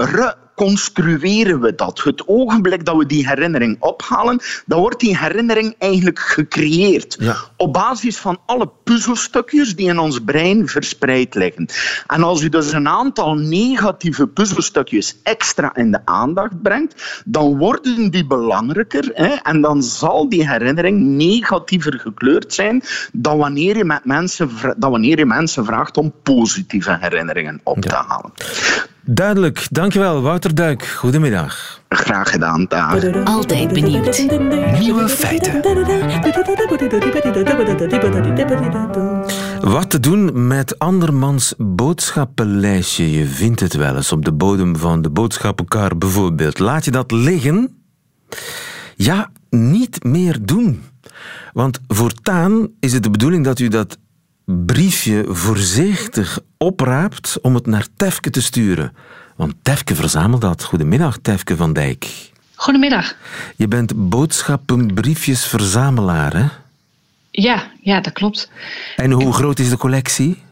reconstrueren 0.61 1.61
we 1.61 1.75
dat. 1.75 2.01
Het 2.05 2.29
ogenblik 2.29 2.85
dat 2.85 2.97
we 2.97 3.07
die 3.07 3.29
herinnering 3.29 3.77
ophalen, 3.81 4.41
dan 4.67 4.81
wordt 4.81 5.01
die 5.01 5.19
herinnering 5.19 5.75
eigenlijk 5.79 6.19
gecreëerd. 6.19 7.19
Op 7.57 7.73
basis 7.73 8.19
van 8.19 8.39
alle 8.47 8.71
puzzelstukjes 8.85 9.77
die 9.77 9.89
in 9.89 9.99
ons 9.99 10.19
brein 10.19 10.69
verspreid 10.69 11.35
liggen. 11.35 11.69
En 12.07 12.23
als 12.23 12.43
u 12.43 12.49
dus 12.49 12.73
een 12.73 12.89
aantal 12.89 13.35
negatieve 13.35 14.27
puzzelstukjes 14.27 15.17
extra 15.23 15.75
in 15.75 15.91
de 15.91 16.01
aandacht 16.05 16.63
brengt, 16.63 17.23
dan 17.25 17.59
worden 17.59 18.11
die 18.11 18.27
belangrijker 18.27 19.11
hè, 19.15 19.35
en 19.43 19.61
dan 19.61 19.83
zal 19.83 20.29
die 20.29 20.49
herinnering 20.49 21.01
negatiever 21.01 22.01
gekleurd 22.01 22.55
zijn 22.55 22.83
dan 23.13 23.39
wanneer 23.39 23.77
je, 23.77 23.85
met 23.85 24.05
mensen, 24.05 24.51
dan 24.77 24.91
wanneer 24.91 25.19
je 25.19 25.27
mensen 25.27 25.65
vraagt 25.65 25.97
om 25.97 26.13
positieve 26.23 26.97
herinneringen 27.01 27.61
op 27.65 27.81
te 27.81 27.95
halen. 27.95 28.33
Duidelijk, 29.05 29.67
dankjewel 29.71 30.23
Wouter 30.23 30.55
Duik. 30.55 30.87
Goedemiddag. 30.87 31.81
Graag 31.89 32.31
gedaan, 32.31 32.65
dag. 32.69 33.25
Altijd 33.25 33.73
benieuwd. 33.73 34.27
Nieuwe 34.79 35.09
feiten. 35.09 35.63
Wat 39.61 39.91
te 39.91 40.01
doen 40.01 40.47
met 40.47 40.79
andermans 40.79 41.55
boodschappenlijstje? 41.59 43.11
Je 43.11 43.27
vindt 43.27 43.61
het 43.61 43.75
wel 43.75 43.97
eens 43.97 44.13
op 44.13 44.25
de 44.25 44.33
bodem 44.33 44.77
van 44.77 45.03
de 45.03 45.11
boodschappenkar 45.11 45.99
bijvoorbeeld. 45.99 46.59
Laat 46.59 46.85
je 46.85 46.91
dat 46.91 47.11
liggen? 47.11 47.83
Ja, 48.97 49.31
niet 49.51 50.05
meer 50.05 50.39
doen. 50.43 50.83
Want 51.53 51.81
voortaan 51.89 52.69
is 52.81 52.93
het 52.93 53.03
de 53.03 53.11
bedoeling 53.11 53.45
dat 53.45 53.59
u 53.59 53.69
dat 53.69 53.99
briefje 54.67 55.25
voorzichtig 55.29 56.41
opraapt 56.57 57.39
om 57.43 57.55
het 57.55 57.67
naar 57.67 57.87
Tefke 57.97 58.31
te 58.31 58.43
sturen. 58.43 58.93
Want 59.37 59.55
Tefke 59.63 59.95
verzamelt 59.95 60.41
dat. 60.41 60.65
Goedemiddag, 60.65 61.19
Tefke 61.23 61.57
van 61.57 61.73
Dijk. 61.73 62.31
Goedemiddag. 62.55 63.15
Je 63.57 63.69
bent 63.69 64.09
boodschappenbriefjesverzamelaar, 64.09 66.37
hè? 66.37 66.47
Ja, 67.31 67.71
ja, 67.81 68.01
dat 68.01 68.13
klopt. 68.13 68.51
En 68.97 69.11
hoe 69.11 69.33
groot 69.33 69.59
is 69.59 69.69
de 69.69 69.77
collectie? 69.77 70.43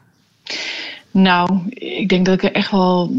Nou, 1.11 1.61
ik 1.75 2.09
denk 2.09 2.27
dat 2.27 2.35
ik 2.35 2.43
er 2.43 2.53
echt 2.53 2.71
wel 2.71 3.13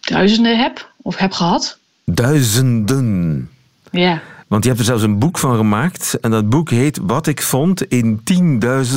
duizenden 0.00 0.58
heb 0.58 0.90
of 1.02 1.16
heb 1.16 1.32
gehad. 1.32 1.78
Duizenden. 2.04 3.50
Ja. 3.90 4.22
Want 4.46 4.62
je 4.62 4.68
hebt 4.68 4.80
er 4.80 4.86
zelfs 4.86 5.02
een 5.02 5.18
boek 5.18 5.38
van 5.38 5.56
gemaakt. 5.56 6.18
En 6.20 6.30
dat 6.30 6.48
boek 6.48 6.70
heet 6.70 6.98
Wat 7.02 7.26
ik 7.26 7.42
vond 7.42 7.84
in 7.84 8.20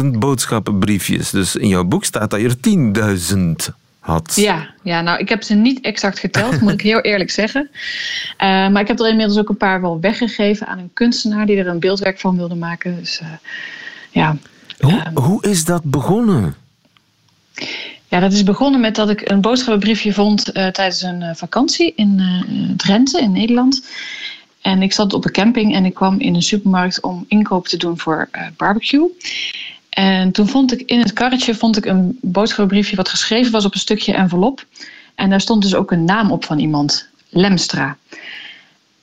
10.000 0.04 0.06
boodschappenbriefjes. 0.06 1.30
Dus 1.30 1.56
in 1.56 1.68
jouw 1.68 1.84
boek 1.84 2.06
staat 2.06 2.30
dat 2.30 2.40
je 2.40 2.48
er 2.48 3.70
10.000 3.70 3.76
had. 4.00 4.36
Ja, 4.36 4.70
ja, 4.84 5.02
nou, 5.02 5.20
ik 5.20 5.30
heb 5.30 5.44
ze 5.44 5.54
niet 5.54 5.82
exact 5.82 6.20
geteld, 6.20 6.62
moet 6.62 6.72
ik 6.72 6.82
heel 6.82 7.02
eerlijk 7.02 7.32
zeggen. 7.32 7.70
Eh, 8.38 8.48
maar 8.48 8.82
ik 8.82 8.88
heb 8.88 9.00
er 9.00 9.10
inmiddels 9.10 9.40
ook 9.40 9.50
een 9.50 9.58
paar 9.58 9.82
wel 9.82 10.00
weggegeven 10.00 10.68
aan 10.68 10.78
een 10.78 10.92
kunstenaar 10.94 11.46
die 11.46 11.58
er 11.58 11.68
een 11.68 11.80
beeldwerk 11.80 12.20
van 12.20 12.38
wilde 12.38 12.56
maken. 12.56 12.96
Dus 12.96 13.22
uh, 13.24 13.28
ja. 14.10 14.38
Hoe, 14.80 15.12
hoe 15.14 15.44
is 15.48 15.66
dat 15.66 15.84
begonnen? 15.84 16.56
Ja, 18.08 18.20
dat 18.20 18.34
is 18.34 18.44
begonnen 18.44 18.82
met 18.82 18.96
dat 18.96 19.10
ik 19.10 19.30
een 19.30 19.42
boodschappenbriefje 19.42 20.14
vond 20.14 20.48
uh, 20.48 20.68
tijdens 20.68 21.02
een 21.02 21.36
vakantie 21.36 21.94
in 21.96 22.22
Drenthe 22.78 23.22
in 23.22 23.32
Nederland. 23.32 23.84
En 24.70 24.82
ik 24.82 24.94
zat 24.94 25.14
op 25.14 25.26
een 25.26 25.32
camping 25.32 25.76
en 25.76 25.86
ik 25.86 25.94
kwam 25.94 26.20
in 26.20 26.36
een 26.36 26.42
supermarkt 26.42 27.02
om 27.02 27.26
inkoop 27.28 27.68
te 27.68 27.78
doen 27.78 28.00
voor 28.00 28.30
barbecue. 28.58 29.10
En 29.90 30.32
toen 30.32 30.48
vond 30.48 30.72
ik 30.72 30.82
in 30.82 31.00
het 31.00 31.14
karretje 31.14 31.56
vond 31.56 31.78
ik 31.78 31.86
een 31.86 32.18
boodschappenbriefje 32.22 32.96
wat 32.96 33.10
geschreven 33.10 33.52
was 33.52 33.66
op 33.66 33.74
een 33.74 33.80
stukje 33.80 34.14
envelop. 34.14 34.66
En 35.16 35.30
daar 35.30 35.42
stond 35.42 35.62
dus 35.62 35.76
ook 35.76 35.92
een 35.92 36.04
naam 36.04 36.32
op 36.32 36.46
van 36.46 36.60
iemand, 36.60 37.10
Lemstra. 37.30 37.98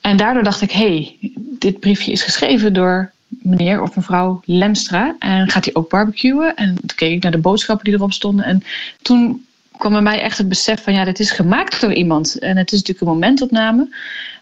En 0.01 0.17
daardoor 0.17 0.43
dacht 0.43 0.61
ik, 0.61 0.71
hey, 0.71 1.15
dit 1.37 1.79
briefje 1.79 2.11
is 2.11 2.21
geschreven 2.21 2.73
door 2.73 3.11
meneer 3.27 3.81
of 3.81 3.95
mevrouw 3.95 4.41
Lemstra. 4.45 5.15
En 5.19 5.49
gaat 5.49 5.65
hij 5.65 5.73
ook 5.73 5.89
barbecuen? 5.89 6.55
En 6.55 6.75
toen 6.75 6.95
keek 6.95 7.15
ik 7.15 7.23
naar 7.23 7.31
de 7.31 7.37
boodschappen 7.37 7.85
die 7.85 7.93
erop 7.93 8.13
stonden. 8.13 8.45
En 8.45 8.63
toen 9.01 9.45
kwam 9.77 9.91
bij 9.91 10.01
mij 10.01 10.21
echt 10.21 10.37
het 10.37 10.49
besef 10.49 10.83
van, 10.83 10.93
ja, 10.93 11.05
dit 11.05 11.19
is 11.19 11.31
gemaakt 11.31 11.81
door 11.81 11.93
iemand. 11.93 12.39
En 12.39 12.57
het 12.57 12.71
is 12.71 12.79
natuurlijk 12.79 13.07
een 13.07 13.13
momentopname. 13.13 13.95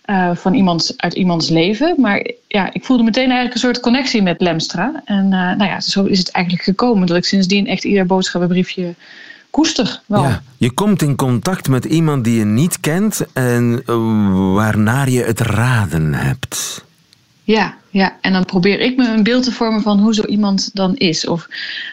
Uh, 0.10 0.36
van 0.36 0.54
iemand 0.54 0.93
uit 0.98 1.13
iemands 1.13 1.50
leven. 1.50 1.95
Maar 1.98 2.32
ja, 2.48 2.74
ik 2.74 2.86
voelde 2.86 3.04
meteen 3.04 3.24
eigenlijk 3.24 3.54
een 3.54 3.60
soort 3.60 3.80
connectie 3.80 4.21
met 4.21 4.41
Lemstra. 4.41 5.02
En 5.06 5.26
uh, 5.26 5.32
nou 5.32 5.63
ja, 5.63 5.80
zo 5.80 6.04
is 6.04 6.19
het 6.19 6.32
eigenlijk 6.32 6.65
gekomen 6.65 7.08
dat 7.08 7.17
ik 7.17 7.26
sindsdien 7.26 7.67
echt 7.67 7.84
ieder 7.84 8.06
boodschappenbriefje 8.06 8.93
koester. 9.50 10.02
Wel. 10.06 10.24
Ja, 10.24 10.41
je 10.58 10.71
komt 10.71 11.02
in 11.02 11.15
contact 11.15 11.67
met 11.67 11.86
iemand 11.86 12.24
die 12.24 12.38
je 12.39 12.45
niet 12.45 12.80
kent 12.80 13.26
en 13.34 13.82
uh, 13.86 14.54
waarnaar 14.54 15.10
je 15.10 15.24
het 15.24 15.39
raden 15.39 16.13
hebt. 16.13 16.85
Ja, 17.46 17.78
ja, 17.90 18.18
en 18.22 18.34
dan 18.34 18.46
probeer 18.46 18.80
ik 18.80 18.98
me 18.98 19.08
een 19.08 19.24
beeld 19.24 19.44
te 19.44 19.52
vormen 19.52 19.82
van 19.82 20.00
hoe 20.00 20.14
zo 20.14 20.24
iemand 20.24 20.70
dan 20.74 20.96
is. 20.96 21.28
Of, 21.28 21.48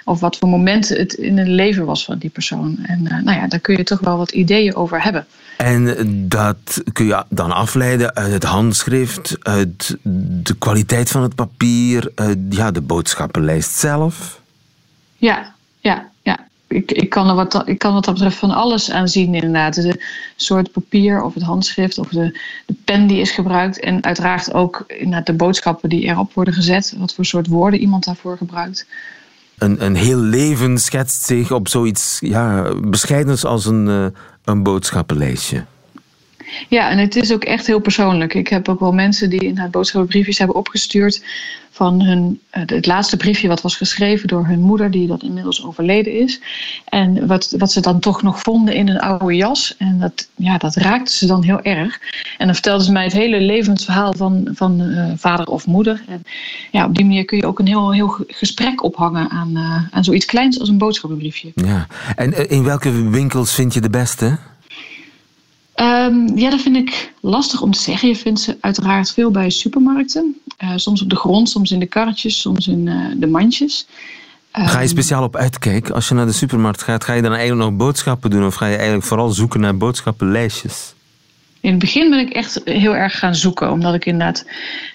of 0.04 0.20
wat 0.20 0.36
voor 0.36 0.48
momenten 0.48 0.98
het 0.98 1.12
in 1.12 1.38
het 1.38 1.48
leven 1.48 1.84
was 1.84 2.04
van 2.04 2.18
die 2.18 2.30
persoon. 2.30 2.78
En 2.82 3.02
nou 3.02 3.32
ja, 3.32 3.46
daar 3.46 3.60
kun 3.60 3.76
je 3.76 3.84
toch 3.84 4.00
wel 4.00 4.16
wat 4.16 4.30
ideeën 4.30 4.74
over 4.74 5.02
hebben. 5.02 5.26
En 5.56 5.94
dat 6.28 6.82
kun 6.92 7.06
je 7.06 7.24
dan 7.28 7.52
afleiden 7.52 8.14
uit 8.14 8.32
het 8.32 8.44
handschrift, 8.44 9.36
uit 9.40 9.96
de 10.42 10.54
kwaliteit 10.58 11.10
van 11.10 11.22
het 11.22 11.34
papier, 11.34 12.12
uit 12.14 12.38
ja, 12.50 12.70
de 12.70 12.80
boodschappenlijst 12.80 13.74
zelf. 13.74 14.40
Ja, 15.16 15.54
ja. 15.80 16.10
Ik, 16.72 16.92
ik, 16.92 17.08
kan 17.08 17.28
er 17.28 17.34
wat, 17.34 17.62
ik 17.68 17.78
kan 17.78 17.92
wat 17.92 18.04
dat 18.04 18.14
betreft 18.14 18.36
van 18.36 18.50
alles 18.50 18.90
aan 18.90 19.08
zien, 19.08 19.34
inderdaad. 19.34 19.74
De 19.74 20.00
soort 20.36 20.72
papier 20.72 21.22
of 21.22 21.34
het 21.34 21.42
handschrift 21.42 21.98
of 21.98 22.08
de, 22.08 22.38
de 22.66 22.74
pen 22.84 23.06
die 23.06 23.20
is 23.20 23.30
gebruikt. 23.30 23.80
En 23.80 24.04
uiteraard 24.04 24.54
ook 24.54 24.84
inderdaad 24.86 25.26
de 25.26 25.32
boodschappen 25.32 25.88
die 25.88 26.02
erop 26.02 26.34
worden 26.34 26.54
gezet. 26.54 26.94
Wat 26.98 27.14
voor 27.14 27.24
soort 27.24 27.46
woorden 27.46 27.80
iemand 27.80 28.04
daarvoor 28.04 28.36
gebruikt. 28.36 28.86
Een, 29.58 29.84
een 29.84 29.94
heel 29.94 30.18
leven 30.18 30.78
schetst 30.78 31.22
zich 31.22 31.52
op 31.52 31.68
zoiets 31.68 32.18
ja, 32.20 32.74
bescheidens 32.80 33.44
als 33.44 33.66
een, 33.66 33.86
uh, 33.86 34.06
een 34.44 34.62
boodschappenlijstje. 34.62 35.64
Ja, 36.68 36.90
en 36.90 36.98
het 36.98 37.16
is 37.16 37.32
ook 37.32 37.44
echt 37.44 37.66
heel 37.66 37.80
persoonlijk. 37.80 38.34
Ik 38.34 38.48
heb 38.48 38.68
ook 38.68 38.80
wel 38.80 38.92
mensen 38.92 39.30
die 39.30 39.40
inderdaad 39.40 39.70
boodschappenbriefjes 39.70 40.38
hebben 40.38 40.56
opgestuurd 40.56 41.22
van 41.72 42.02
hun, 42.02 42.40
het 42.50 42.86
laatste 42.86 43.16
briefje 43.16 43.48
wat 43.48 43.62
was 43.62 43.76
geschreven 43.76 44.28
door 44.28 44.46
hun 44.46 44.60
moeder, 44.60 44.90
die 44.90 45.06
dat 45.06 45.22
inmiddels 45.22 45.64
overleden 45.64 46.12
is. 46.12 46.40
En 46.84 47.26
wat, 47.26 47.54
wat 47.58 47.72
ze 47.72 47.80
dan 47.80 48.00
toch 48.00 48.22
nog 48.22 48.40
vonden 48.40 48.74
in 48.74 48.88
een 48.88 49.00
oude 49.00 49.36
jas. 49.36 49.74
En 49.78 49.98
dat, 49.98 50.28
ja, 50.36 50.58
dat 50.58 50.74
raakte 50.74 51.12
ze 51.12 51.26
dan 51.26 51.42
heel 51.42 51.60
erg. 51.62 51.98
En 52.38 52.46
dan 52.46 52.54
vertelden 52.54 52.84
ze 52.84 52.92
mij 52.92 53.04
het 53.04 53.12
hele 53.12 53.40
levensverhaal 53.40 54.14
van, 54.16 54.48
van 54.54 54.80
uh, 54.80 55.12
vader 55.16 55.46
of 55.46 55.66
moeder. 55.66 56.02
En 56.08 56.22
ja, 56.70 56.84
op 56.84 56.94
die 56.94 57.04
manier 57.04 57.24
kun 57.24 57.38
je 57.38 57.46
ook 57.46 57.58
een 57.58 57.66
heel, 57.66 57.92
heel 57.92 58.16
gesprek 58.26 58.82
ophangen 58.82 59.30
aan, 59.30 59.50
uh, 59.52 59.82
aan 59.90 60.04
zoiets 60.04 60.24
kleins 60.24 60.60
als 60.60 60.68
een 60.68 60.78
boodschappenbriefje. 60.78 61.52
Ja, 61.54 61.86
en 62.16 62.50
in 62.50 62.64
welke 62.64 63.08
winkels 63.10 63.54
vind 63.54 63.74
je 63.74 63.80
de 63.80 63.90
beste? 63.90 64.38
Um, 65.76 66.38
ja, 66.38 66.50
dat 66.50 66.60
vind 66.60 66.76
ik 66.76 67.12
lastig 67.20 67.62
om 67.62 67.70
te 67.70 67.80
zeggen. 67.80 68.08
Je 68.08 68.16
vindt 68.16 68.40
ze 68.40 68.56
uiteraard 68.60 69.12
veel 69.12 69.30
bij 69.30 69.50
supermarkten. 69.50 70.40
Uh, 70.58 70.72
soms 70.76 71.02
op 71.02 71.10
de 71.10 71.16
grond, 71.16 71.48
soms 71.48 71.70
in 71.70 71.78
de 71.78 71.86
karretjes, 71.86 72.40
soms 72.40 72.66
in 72.68 72.86
uh, 72.86 73.06
de 73.16 73.26
mandjes. 73.26 73.86
Um, 74.58 74.66
ga 74.66 74.80
je 74.80 74.88
speciaal 74.88 75.22
op 75.22 75.36
uitkijk? 75.36 75.90
Als 75.90 76.08
je 76.08 76.14
naar 76.14 76.26
de 76.26 76.32
supermarkt 76.32 76.82
gaat, 76.82 77.04
ga 77.04 77.12
je 77.12 77.22
dan 77.22 77.32
eigenlijk 77.32 77.70
nog 77.70 77.78
boodschappen 77.78 78.30
doen? 78.30 78.46
Of 78.46 78.54
ga 78.54 78.66
je 78.66 78.76
eigenlijk 78.76 79.06
vooral 79.06 79.30
zoeken 79.30 79.60
naar 79.60 79.76
boodschappenlijstjes? 79.76 80.94
In 81.60 81.70
het 81.70 81.78
begin 81.78 82.10
ben 82.10 82.18
ik 82.18 82.32
echt 82.32 82.60
heel 82.64 82.94
erg 82.94 83.18
gaan 83.18 83.34
zoeken. 83.34 83.70
Omdat 83.70 83.94
ik 83.94 84.04
inderdaad 84.04 84.44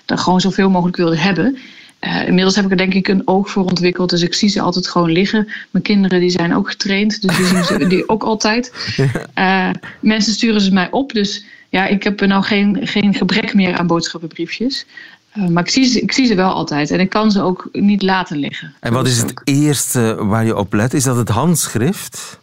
er 0.06 0.18
gewoon 0.18 0.42
zoveel 0.42 0.70
mogelijk 0.70 0.98
wilde 0.98 1.18
hebben. 1.18 1.58
Uh, 2.02 2.28
inmiddels 2.28 2.56
heb 2.56 2.66
ik 2.66 2.72
er 2.72 2.78
denk 2.78 2.94
ik 2.94 3.08
een 3.08 3.28
oog 3.28 3.50
voor 3.50 3.64
ontwikkeld. 3.64 4.10
Dus 4.10 4.22
ik 4.22 4.34
zie 4.34 4.50
ze 4.50 4.62
altijd 4.62 4.88
gewoon 4.88 5.12
liggen. 5.12 5.48
Mijn 5.72 5.84
kinderen 5.84 6.20
die 6.20 6.30
zijn 6.30 6.56
ook 6.56 6.70
getraind. 6.70 7.22
Dus 7.22 7.38
die 7.38 7.46
zien 7.46 7.64
ze 7.64 7.88
die 7.88 8.10
ook 8.10 8.24
altijd. 8.24 8.74
Uh, 9.36 9.70
mensen 10.00 10.34
sturen 10.34 10.62
ze 10.62 10.74
mij 10.74 10.92
op. 10.92 11.14
Dus 11.14 11.46
ja, 11.70 11.86
ik 11.86 12.04
heb 12.04 12.22
er 12.22 12.28
nou 12.28 12.44
geen, 12.44 12.88
geen 12.88 13.14
gebrek 13.14 13.54
meer 13.54 13.78
aan 13.78 13.88
boodschappenbriefjes. 13.88 14.86
Uh, 15.38 15.48
maar 15.48 15.64
ik 15.64 15.70
zie, 15.70 15.86
ze, 15.86 16.02
ik 16.02 16.12
zie 16.12 16.26
ze 16.26 16.36
wel 16.36 16.52
altijd. 16.52 16.92
En 16.92 17.00
ik 17.00 17.10
kan 17.10 17.32
ze 17.32 17.42
ook 17.42 17.70
niet 17.72 18.02
laten 18.02 18.38
liggen. 18.38 18.74
En 18.80 18.94
wat 18.94 19.08
is 19.08 19.18
het 19.18 19.42
eerste 19.44 20.16
waar 20.20 20.46
je 20.46 20.58
op 20.58 20.74
let? 20.74 20.94
Is 20.94 21.04
dat 21.04 21.18
het 21.18 21.30
handschrift? 21.30 22.40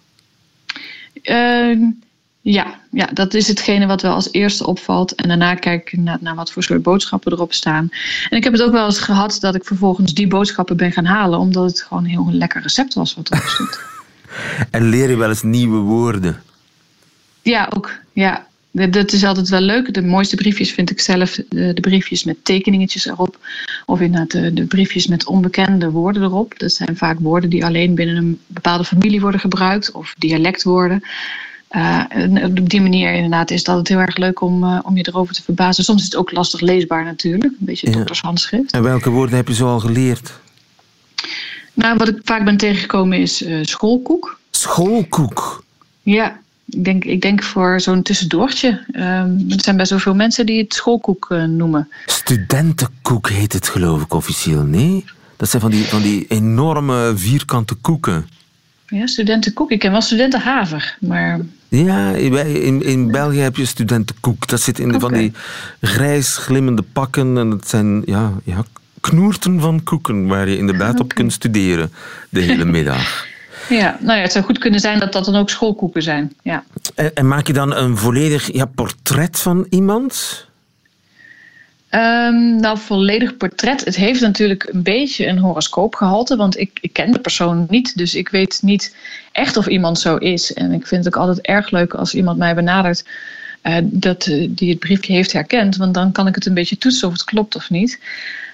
Ja, 2.44 2.80
ja, 2.90 3.06
dat 3.06 3.34
is 3.34 3.48
hetgene 3.48 3.86
wat 3.86 4.02
wel 4.02 4.14
als 4.14 4.32
eerste 4.32 4.66
opvalt. 4.66 5.14
En 5.14 5.28
daarna 5.28 5.54
kijk 5.54 5.92
ik 5.92 5.98
naar, 5.98 6.18
naar 6.20 6.34
wat 6.34 6.52
voor 6.52 6.62
soort 6.62 6.82
boodschappen 6.82 7.32
erop 7.32 7.52
staan. 7.52 7.88
En 8.28 8.36
ik 8.36 8.44
heb 8.44 8.52
het 8.52 8.62
ook 8.62 8.72
wel 8.72 8.84
eens 8.84 8.98
gehad 8.98 9.36
dat 9.40 9.54
ik 9.54 9.64
vervolgens 9.64 10.14
die 10.14 10.26
boodschappen 10.26 10.76
ben 10.76 10.92
gaan 10.92 11.04
halen. 11.04 11.38
Omdat 11.38 11.70
het 11.70 11.82
gewoon 11.82 12.04
een 12.04 12.10
heel 12.10 12.32
lekker 12.32 12.62
recept 12.62 12.94
was 12.94 13.14
wat 13.14 13.30
erop 13.30 13.44
stond. 13.44 13.78
en 14.70 14.88
leer 14.88 15.10
je 15.10 15.16
wel 15.16 15.28
eens 15.28 15.42
nieuwe 15.42 15.78
woorden? 15.78 16.42
Ja, 17.42 17.68
ook. 17.74 17.90
Ja, 18.12 18.46
dat 18.70 19.12
is 19.12 19.24
altijd 19.24 19.48
wel 19.48 19.60
leuk. 19.60 19.94
De 19.94 20.02
mooiste 20.02 20.36
briefjes 20.36 20.72
vind 20.72 20.90
ik 20.90 21.00
zelf 21.00 21.38
de, 21.48 21.72
de 21.72 21.80
briefjes 21.80 22.24
met 22.24 22.44
tekeningetjes 22.44 23.06
erop. 23.06 23.38
Of 23.86 24.00
inderdaad 24.00 24.30
de, 24.30 24.52
de, 24.52 24.64
briefjes 24.66 25.06
met 25.06 25.26
onbekende 25.26 25.90
woorden 25.90 26.22
erop. 26.22 26.58
Dat 26.58 26.72
zijn 26.72 26.96
vaak 26.96 27.18
woorden 27.20 27.50
die 27.50 27.64
alleen 27.64 27.94
binnen 27.94 28.16
een 28.16 28.40
bepaalde 28.46 28.84
familie 28.84 29.20
worden 29.20 29.40
gebruikt. 29.40 29.92
Of 29.92 30.14
dialectwoorden. 30.18 31.02
Uh, 31.76 32.04
op 32.44 32.68
die 32.68 32.80
manier 32.80 33.12
inderdaad 33.12 33.50
is 33.50 33.64
dat 33.64 33.76
het 33.76 33.88
heel 33.88 33.98
erg 33.98 34.16
leuk 34.16 34.40
om, 34.40 34.64
uh, 34.64 34.78
om 34.82 34.96
je 34.96 35.08
erover 35.08 35.34
te 35.34 35.42
verbazen. 35.42 35.84
Soms 35.84 35.98
is 35.98 36.04
het 36.04 36.16
ook 36.16 36.32
lastig 36.32 36.60
leesbaar 36.60 37.04
natuurlijk. 37.04 37.52
Een 37.52 37.56
beetje 37.58 37.86
ja. 37.90 37.92
doktershandschrift. 37.92 38.72
En 38.72 38.82
welke 38.82 39.10
woorden 39.10 39.36
heb 39.36 39.48
je 39.48 39.54
zo 39.54 39.68
al 39.68 39.80
geleerd? 39.80 40.32
Nou, 41.72 41.96
wat 41.96 42.08
ik 42.08 42.20
vaak 42.24 42.44
ben 42.44 42.56
tegengekomen 42.56 43.18
is 43.18 43.42
uh, 43.42 43.58
schoolkoek. 43.62 44.38
Schoolkoek? 44.50 45.64
Ja, 46.02 46.38
ik 46.64 46.84
denk, 46.84 47.04
ik 47.04 47.20
denk 47.20 47.42
voor 47.42 47.80
zo'n 47.80 48.02
tussendoortje. 48.02 48.68
Um, 48.68 49.44
er 49.48 49.62
zijn 49.62 49.76
best 49.76 49.90
wel 49.90 49.98
veel 49.98 50.14
mensen 50.14 50.46
die 50.46 50.62
het 50.62 50.74
schoolkoek 50.74 51.28
noemen. 51.46 51.88
Studentenkoek 52.06 53.28
heet 53.28 53.52
het 53.52 53.68
geloof 53.68 54.02
ik 54.02 54.14
officieel, 54.14 54.62
nee? 54.62 55.04
Dat 55.36 55.50
zijn 55.50 55.62
van 55.62 55.70
die, 55.70 55.84
van 55.84 56.02
die 56.02 56.26
enorme 56.28 57.12
vierkante 57.16 57.74
koeken. 57.74 58.28
Ja, 58.86 59.06
studentenkoek. 59.06 59.70
Ik 59.70 59.78
ken 59.78 59.90
wel 59.90 60.00
studentenhaver, 60.00 60.96
maar... 61.00 61.40
Ja, 61.82 62.10
in, 62.10 62.82
in 62.82 63.10
België 63.10 63.38
heb 63.38 63.56
je 63.56 63.66
studentenkoek. 63.66 64.46
Dat 64.46 64.60
zit 64.60 64.78
in 64.78 64.86
okay. 64.88 65.00
van 65.00 65.12
die 65.12 65.32
grijs 65.80 66.36
glimmende 66.36 66.82
pakken. 66.92 67.38
En 67.38 67.50
het 67.50 67.68
zijn 67.68 68.02
ja, 68.06 68.32
ja, 68.44 68.64
knoerten 69.00 69.60
van 69.60 69.82
koeken 69.82 70.26
waar 70.26 70.48
je 70.48 70.56
inderdaad 70.56 70.92
okay. 70.92 71.00
op 71.00 71.14
kunt 71.14 71.32
studeren 71.32 71.92
de 72.28 72.40
hele 72.40 72.64
middag. 72.64 73.26
Ja, 73.68 73.98
nou 74.00 74.16
ja, 74.16 74.22
het 74.22 74.32
zou 74.32 74.44
goed 74.44 74.58
kunnen 74.58 74.80
zijn 74.80 74.98
dat 74.98 75.12
dat 75.12 75.24
dan 75.24 75.36
ook 75.36 75.50
schoolkoeken 75.50 76.02
zijn. 76.02 76.32
Ja. 76.42 76.64
En, 76.94 77.14
en 77.14 77.28
maak 77.28 77.46
je 77.46 77.52
dan 77.52 77.74
een 77.74 77.96
volledig 77.96 78.52
ja, 78.52 78.64
portret 78.64 79.40
van 79.40 79.66
iemand? 79.70 80.46
Um, 81.94 82.60
nou, 82.60 82.78
volledig 82.78 83.36
portret. 83.36 83.84
Het 83.84 83.96
heeft 83.96 84.20
natuurlijk 84.20 84.68
een 84.72 84.82
beetje 84.82 85.26
een 85.26 85.38
horoscoopgehalte, 85.38 86.36
want 86.36 86.58
ik, 86.58 86.78
ik 86.80 86.92
ken 86.92 87.12
de 87.12 87.18
persoon 87.18 87.66
niet. 87.68 87.96
Dus 87.96 88.14
ik 88.14 88.28
weet 88.28 88.58
niet 88.62 88.96
echt 89.32 89.56
of 89.56 89.66
iemand 89.66 89.98
zo 89.98 90.16
is. 90.16 90.52
En 90.52 90.72
ik 90.72 90.86
vind 90.86 91.04
het 91.04 91.14
ook 91.14 91.20
altijd 91.20 91.46
erg 91.46 91.70
leuk 91.70 91.94
als 91.94 92.14
iemand 92.14 92.38
mij 92.38 92.54
benadert 92.54 93.04
uh, 93.62 93.76
dat, 93.82 94.26
uh, 94.26 94.48
die 94.50 94.70
het 94.70 94.78
briefje 94.78 95.12
heeft 95.12 95.32
herkend. 95.32 95.76
Want 95.76 95.94
dan 95.94 96.12
kan 96.12 96.26
ik 96.26 96.34
het 96.34 96.46
een 96.46 96.54
beetje 96.54 96.78
toetsen 96.78 97.08
of 97.08 97.12
het 97.12 97.24
klopt 97.24 97.56
of 97.56 97.70
niet. 97.70 98.00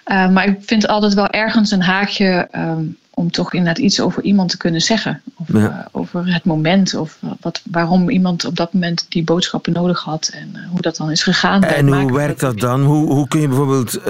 Uh, 0.06 0.30
maar 0.30 0.48
ik 0.48 0.58
vind 0.60 0.86
altijd 0.86 1.14
wel 1.14 1.28
ergens 1.28 1.70
een 1.70 1.82
haakje 1.82 2.48
um, 2.56 2.96
om 3.20 3.30
toch 3.30 3.52
inderdaad 3.52 3.84
iets 3.84 4.00
over 4.00 4.22
iemand 4.22 4.50
te 4.50 4.56
kunnen 4.56 4.80
zeggen. 4.80 5.22
Of, 5.36 5.46
ja. 5.52 5.88
over 5.92 6.32
het 6.32 6.44
moment 6.44 6.94
of 6.94 7.18
wat, 7.40 7.62
waarom 7.70 8.10
iemand 8.10 8.44
op 8.44 8.56
dat 8.56 8.72
moment 8.72 9.06
die 9.08 9.24
boodschappen 9.24 9.72
nodig 9.72 10.00
had 10.00 10.30
en 10.32 10.66
hoe 10.70 10.80
dat 10.80 10.96
dan 10.96 11.10
is 11.10 11.22
gegaan. 11.22 11.62
En 11.62 12.00
hoe 12.00 12.12
werkt 12.12 12.40
dat 12.40 12.60
dan? 12.60 12.84
Hoe, 12.84 13.12
hoe 13.12 13.28
kun 13.28 13.40
je 13.40 13.48
bijvoorbeeld 13.48 14.00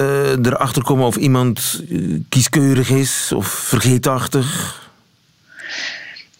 erachter 0.45 0.83
komen 0.83 1.05
of 1.05 1.15
iemand 1.15 1.83
kieskeurig 2.29 2.89
is 2.89 3.31
of 3.35 3.47
vergeetachtig? 3.47 4.79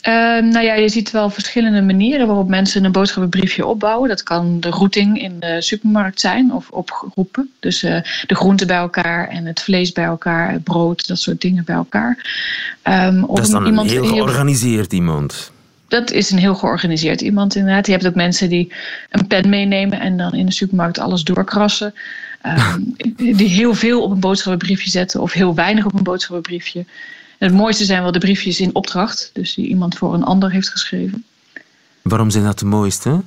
Uh, 0.07 0.13
nou 0.51 0.59
ja, 0.59 0.73
je 0.73 0.89
ziet 0.89 1.11
wel 1.11 1.29
verschillende 1.29 1.81
manieren 1.81 2.27
waarop 2.27 2.47
mensen 2.47 2.83
een 2.83 2.91
boodschappenbriefje 2.91 3.65
opbouwen. 3.65 4.09
Dat 4.09 4.23
kan 4.23 4.59
de 4.59 4.69
routing 4.69 5.21
in 5.21 5.39
de 5.39 5.61
supermarkt 5.61 6.19
zijn 6.19 6.53
of 6.53 6.69
opgroepen. 6.69 7.51
Dus 7.59 7.83
uh, 7.83 8.01
de 8.27 8.35
groenten 8.35 8.67
bij 8.67 8.77
elkaar 8.77 9.27
en 9.27 9.45
het 9.45 9.61
vlees 9.61 9.91
bij 9.91 10.03
elkaar, 10.03 10.51
het 10.51 10.63
brood, 10.63 11.07
dat 11.07 11.19
soort 11.19 11.41
dingen 11.41 11.63
bij 11.65 11.75
elkaar. 11.75 12.17
Um, 12.83 13.25
dat 13.27 13.39
is 13.39 13.49
dan 13.49 13.65
iemand 13.65 13.91
een 13.91 14.03
heel 14.03 14.13
georganiseerd 14.13 14.93
iemand. 14.93 15.51
Dat 15.87 16.11
is 16.11 16.31
een 16.31 16.37
heel 16.37 16.55
georganiseerd 16.55 17.21
iemand 17.21 17.55
inderdaad. 17.55 17.85
Je 17.85 17.91
hebt 17.91 18.07
ook 18.07 18.15
mensen 18.15 18.49
die 18.49 18.73
een 19.09 19.27
pen 19.27 19.49
meenemen 19.49 19.99
en 19.99 20.17
dan 20.17 20.33
in 20.33 20.45
de 20.45 20.51
supermarkt 20.53 20.99
alles 20.99 21.23
doorkrassen. 21.23 21.93
Um, 22.45 22.95
die 23.37 23.49
heel 23.49 23.73
veel 23.73 24.03
op 24.03 24.11
een 24.11 24.19
boodschappenbriefje 24.19 24.89
zetten 24.89 25.21
of 25.21 25.33
heel 25.33 25.55
weinig 25.55 25.85
op 25.85 25.93
een 25.93 26.03
boodschappenbriefje. 26.03 26.85
Het 27.41 27.53
mooiste 27.53 27.85
zijn 27.85 28.01
wel 28.01 28.11
de 28.11 28.19
briefjes 28.19 28.59
in 28.59 28.75
opdracht, 28.75 29.29
dus 29.33 29.53
die 29.53 29.67
iemand 29.67 29.97
voor 29.97 30.13
een 30.13 30.23
ander 30.23 30.51
heeft 30.51 30.69
geschreven. 30.69 31.25
Waarom 32.01 32.29
zijn 32.29 32.43
dat 32.43 32.59
de 32.59 32.65
mooiste? 32.65 33.21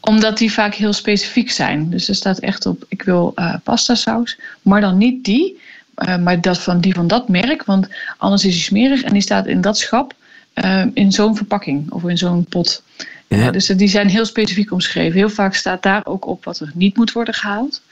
Omdat 0.00 0.38
die 0.38 0.52
vaak 0.52 0.74
heel 0.74 0.92
specifiek 0.92 1.50
zijn. 1.50 1.90
Dus 1.90 2.08
er 2.08 2.14
staat 2.14 2.38
echt 2.38 2.66
op, 2.66 2.84
ik 2.88 3.02
wil 3.02 3.32
uh, 3.36 3.54
pasta 3.64 3.94
saus, 3.94 4.38
maar 4.62 4.80
dan 4.80 4.98
niet 4.98 5.24
die, 5.24 5.60
uh, 5.96 6.18
maar 6.18 6.40
dat 6.40 6.58
van 6.58 6.80
die 6.80 6.94
van 6.94 7.06
dat 7.06 7.28
merk, 7.28 7.64
want 7.64 7.88
anders 8.18 8.44
is 8.44 8.54
hij 8.54 8.62
smerig 8.62 9.02
en 9.02 9.12
die 9.12 9.22
staat 9.22 9.46
in 9.46 9.60
dat 9.60 9.78
schap 9.78 10.14
uh, 10.54 10.84
in 10.94 11.12
zo'n 11.12 11.36
verpakking 11.36 11.90
of 11.90 12.04
in 12.04 12.18
zo'n 12.18 12.44
pot. 12.44 12.82
Ja. 13.26 13.50
dus 13.50 13.66
die 13.66 13.88
zijn 13.88 14.08
heel 14.08 14.24
specifiek 14.24 14.72
omschreven. 14.72 15.18
Heel 15.18 15.30
vaak 15.30 15.54
staat 15.54 15.82
daar 15.82 16.06
ook 16.06 16.26
op 16.26 16.44
wat 16.44 16.60
er 16.60 16.70
niet 16.74 16.96
moet 16.96 17.12
worden 17.12 17.34
gehaald. 17.34 17.82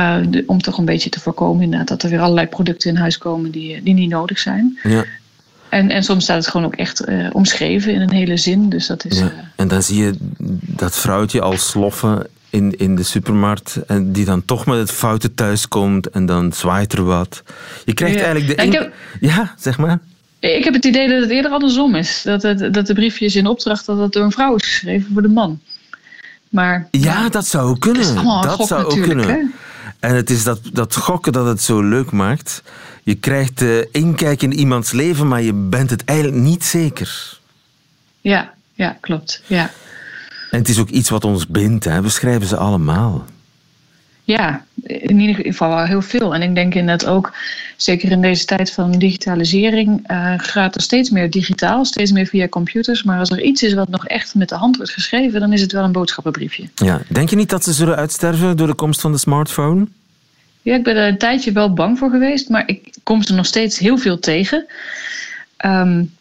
Uh, 0.00 0.16
de, 0.28 0.44
om 0.46 0.60
toch 0.60 0.78
een 0.78 0.84
beetje 0.84 1.10
te 1.10 1.20
voorkomen 1.20 1.62
inderdaad, 1.62 1.88
dat 1.88 2.02
er 2.02 2.10
weer 2.10 2.20
allerlei 2.20 2.46
producten 2.46 2.90
in 2.90 2.96
huis 2.96 3.18
komen 3.18 3.50
die, 3.50 3.82
die 3.82 3.94
niet 3.94 4.10
nodig 4.10 4.38
zijn. 4.38 4.78
Ja. 4.82 5.04
En, 5.68 5.90
en 5.90 6.02
soms 6.02 6.24
staat 6.24 6.36
het 6.36 6.48
gewoon 6.48 6.66
ook 6.66 6.76
echt 6.76 7.08
uh, 7.08 7.28
omschreven 7.32 7.92
in 7.92 8.00
een 8.00 8.12
hele 8.12 8.36
zin. 8.36 8.68
Dus 8.68 8.86
dat 8.86 9.04
is, 9.04 9.18
ja. 9.18 9.32
En 9.56 9.68
dan 9.68 9.82
zie 9.82 10.02
je 10.02 10.14
dat 10.60 10.98
vrouwtje 10.98 11.40
al 11.40 11.56
sloffen 11.56 12.26
in, 12.50 12.78
in 12.78 12.96
de 12.96 13.02
supermarkt 13.02 13.76
en 13.86 14.12
die 14.12 14.24
dan 14.24 14.44
toch 14.44 14.66
met 14.66 14.78
het 14.78 14.90
foute 14.90 15.34
thuis 15.34 15.68
komt 15.68 16.10
en 16.10 16.26
dan 16.26 16.52
zwaait 16.52 16.92
er 16.92 17.04
wat. 17.04 17.42
Je 17.84 17.94
krijgt 17.94 18.16
ja. 18.18 18.24
eigenlijk 18.24 18.56
de... 18.56 18.64
In... 18.64 18.72
Heb... 18.72 18.92
Ja, 19.20 19.54
zeg 19.58 19.78
maar. 19.78 19.98
Ik 20.38 20.64
heb 20.64 20.74
het 20.74 20.84
idee 20.84 21.08
dat 21.08 21.20
het 21.20 21.30
eerder 21.30 21.50
andersom 21.50 21.94
is. 21.94 22.22
Dat, 22.22 22.42
het, 22.42 22.74
dat 22.74 22.86
de 22.86 22.94
briefjes 22.94 23.36
in 23.36 23.46
opdracht 23.46 23.86
dat 23.86 23.98
het 23.98 24.12
door 24.12 24.24
een 24.24 24.32
vrouw 24.32 24.54
is 24.54 24.64
geschreven 24.64 25.10
voor 25.12 25.22
de 25.22 25.28
man. 25.28 25.60
Maar, 26.48 26.88
ja, 26.90 27.28
dat 27.28 27.46
zou 27.46 27.78
kunnen. 27.78 28.14
Dat 28.24 28.66
zou 28.66 28.84
ook 28.84 29.02
kunnen. 29.02 29.28
Hè? 29.28 29.38
En 30.00 30.14
het 30.14 30.30
is 30.30 30.44
dat, 30.44 30.60
dat 30.72 30.96
gokken 30.96 31.32
dat 31.32 31.46
het 31.46 31.62
zo 31.62 31.80
leuk 31.82 32.10
maakt. 32.10 32.62
Je 33.02 33.14
krijgt 33.14 33.62
uh, 33.62 33.84
inkijk 33.92 34.42
in 34.42 34.52
iemands 34.52 34.92
leven, 34.92 35.28
maar 35.28 35.42
je 35.42 35.52
bent 35.52 35.90
het 35.90 36.04
eigenlijk 36.04 36.38
niet 36.38 36.64
zeker. 36.64 37.38
Ja, 38.20 38.54
ja, 38.72 38.96
klopt. 39.00 39.42
Ja. 39.46 39.70
En 40.50 40.58
het 40.58 40.68
is 40.68 40.78
ook 40.78 40.88
iets 40.88 41.10
wat 41.10 41.24
ons 41.24 41.46
bindt, 41.46 41.84
hè? 41.84 42.02
we 42.02 42.08
schrijven 42.08 42.48
ze 42.48 42.56
allemaal. 42.56 43.24
Ja, 44.26 44.64
in 44.82 45.20
ieder 45.20 45.44
geval 45.44 45.68
wel 45.68 45.84
heel 45.84 46.02
veel. 46.02 46.34
En 46.34 46.42
ik 46.42 46.54
denk 46.54 46.74
inderdaad 46.74 47.08
ook, 47.08 47.32
zeker 47.76 48.10
in 48.10 48.20
deze 48.20 48.44
tijd 48.44 48.72
van 48.72 48.92
digitalisering, 48.92 50.10
uh, 50.10 50.32
gaat 50.36 50.74
er 50.74 50.80
steeds 50.80 51.10
meer 51.10 51.30
digitaal, 51.30 51.84
steeds 51.84 52.12
meer 52.12 52.26
via 52.26 52.48
computers. 52.48 53.02
Maar 53.02 53.18
als 53.18 53.30
er 53.30 53.42
iets 53.42 53.62
is 53.62 53.74
wat 53.74 53.88
nog 53.88 54.06
echt 54.06 54.34
met 54.34 54.48
de 54.48 54.54
hand 54.54 54.76
wordt 54.76 54.92
geschreven, 54.92 55.40
dan 55.40 55.52
is 55.52 55.60
het 55.60 55.72
wel 55.72 55.84
een 55.84 55.92
boodschappenbriefje. 55.92 56.68
Ja. 56.74 57.00
Denk 57.08 57.30
je 57.30 57.36
niet 57.36 57.50
dat 57.50 57.64
ze 57.64 57.72
zullen 57.72 57.96
uitsterven 57.96 58.56
door 58.56 58.66
de 58.66 58.74
komst 58.74 59.00
van 59.00 59.12
de 59.12 59.18
smartphone? 59.18 59.86
Ja, 60.62 60.74
ik 60.74 60.84
ben 60.84 60.96
er 60.96 61.08
een 61.08 61.18
tijdje 61.18 61.52
wel 61.52 61.72
bang 61.72 61.98
voor 61.98 62.10
geweest, 62.10 62.48
maar 62.48 62.68
ik 62.68 62.94
kom 63.02 63.22
er 63.22 63.34
nog 63.34 63.46
steeds 63.46 63.78
heel 63.78 63.98
veel 63.98 64.18
tegen. 64.18 64.66
Um, 65.64 66.14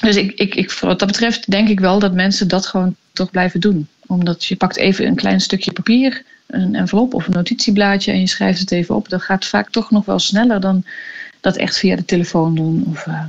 dus 0.00 0.16
ik, 0.16 0.32
ik, 0.32 0.54
ik, 0.54 0.72
wat 0.72 0.98
dat 0.98 1.08
betreft 1.08 1.50
denk 1.50 1.68
ik 1.68 1.80
wel 1.80 1.98
dat 1.98 2.14
mensen 2.14 2.48
dat 2.48 2.66
gewoon 2.66 2.96
toch 3.12 3.30
blijven 3.30 3.60
doen. 3.60 3.88
Omdat 4.06 4.44
je 4.44 4.56
pakt 4.56 4.76
even 4.76 5.06
een 5.06 5.14
klein 5.14 5.40
stukje 5.40 5.72
papier, 5.72 6.22
een 6.50 6.74
envelop 6.74 7.14
of 7.14 7.26
een 7.26 7.32
notitieblaadje 7.32 8.12
en 8.12 8.20
je 8.20 8.26
schrijft 8.26 8.60
het 8.60 8.72
even 8.72 8.94
op. 8.94 9.08
Dat 9.08 9.22
gaat 9.22 9.44
vaak 9.44 9.70
toch 9.70 9.90
nog 9.90 10.04
wel 10.04 10.18
sneller 10.18 10.60
dan 10.60 10.84
dat 11.40 11.56
echt 11.56 11.78
via 11.78 11.96
de 11.96 12.04
telefoon 12.04 12.54
doen. 12.54 12.84
Of, 12.90 13.06
uh... 13.06 13.22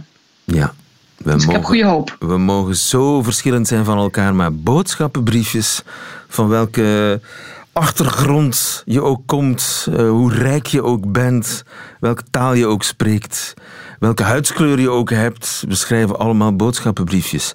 Ja. 0.43 0.73
We 1.17 1.31
dus 1.31 1.33
mogen, 1.33 1.49
ik 1.49 1.55
heb 1.55 1.63
goede 1.63 1.85
hoop. 1.85 2.15
We 2.19 2.37
mogen 2.37 2.75
zo 2.75 3.21
verschillend 3.21 3.67
zijn 3.67 3.85
van 3.85 3.97
elkaar, 3.97 4.35
maar 4.35 4.53
boodschappenbriefjes, 4.53 5.81
van 6.27 6.47
welke 6.47 7.19
achtergrond 7.73 8.83
je 8.85 9.01
ook 9.01 9.21
komt, 9.25 9.87
uh, 9.89 10.09
hoe 10.09 10.33
rijk 10.33 10.65
je 10.65 10.83
ook 10.83 11.11
bent, 11.11 11.63
welke 11.99 12.23
taal 12.31 12.53
je 12.53 12.65
ook 12.65 12.83
spreekt, 12.83 13.53
welke 14.01 14.23
huidskleur 14.23 14.79
je 14.79 14.89
ook 14.89 15.09
hebt. 15.09 15.63
We 15.67 15.75
schrijven 15.75 16.19
allemaal 16.19 16.55
boodschappenbriefjes. 16.55 17.53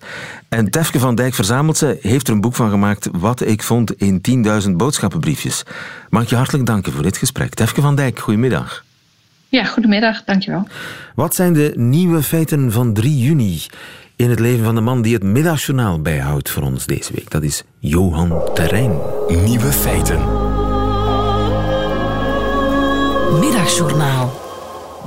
En 0.48 0.70
Tefke 0.70 0.98
van 0.98 1.14
Dijk 1.14 1.34
verzamelt 1.34 1.76
ze, 1.76 1.98
heeft 2.00 2.28
er 2.28 2.34
een 2.34 2.40
boek 2.40 2.54
van 2.54 2.70
gemaakt, 2.70 3.08
Wat 3.12 3.40
ik 3.40 3.62
vond 3.62 3.92
in 3.92 4.44
10.000 4.66 4.70
boodschappenbriefjes. 4.70 5.62
Mag 6.10 6.22
ik 6.22 6.28
je 6.28 6.36
hartelijk 6.36 6.66
danken 6.66 6.92
voor 6.92 7.02
dit 7.02 7.16
gesprek. 7.16 7.54
Tefke 7.54 7.80
van 7.80 7.94
Dijk, 7.94 8.18
goedemiddag. 8.18 8.84
Ja, 9.48 9.64
goedemiddag, 9.64 10.24
dankjewel. 10.24 10.68
Wat 11.14 11.34
zijn 11.34 11.52
de 11.52 11.72
nieuwe 11.74 12.22
feiten 12.22 12.72
van 12.72 12.92
3 12.92 13.18
juni 13.18 13.60
in 14.16 14.30
het 14.30 14.40
leven 14.40 14.64
van 14.64 14.74
de 14.74 14.80
man 14.80 15.02
die 15.02 15.14
het 15.14 15.22
middagjournaal 15.22 16.00
bijhoudt 16.00 16.50
voor 16.50 16.62
ons 16.62 16.86
deze 16.86 17.12
week? 17.12 17.30
Dat 17.30 17.42
is 17.42 17.62
Johan 17.78 18.54
Terrein. 18.54 18.98
Nieuwe 19.28 19.72
feiten. 19.72 20.20
Middagjournaal. 23.40 24.40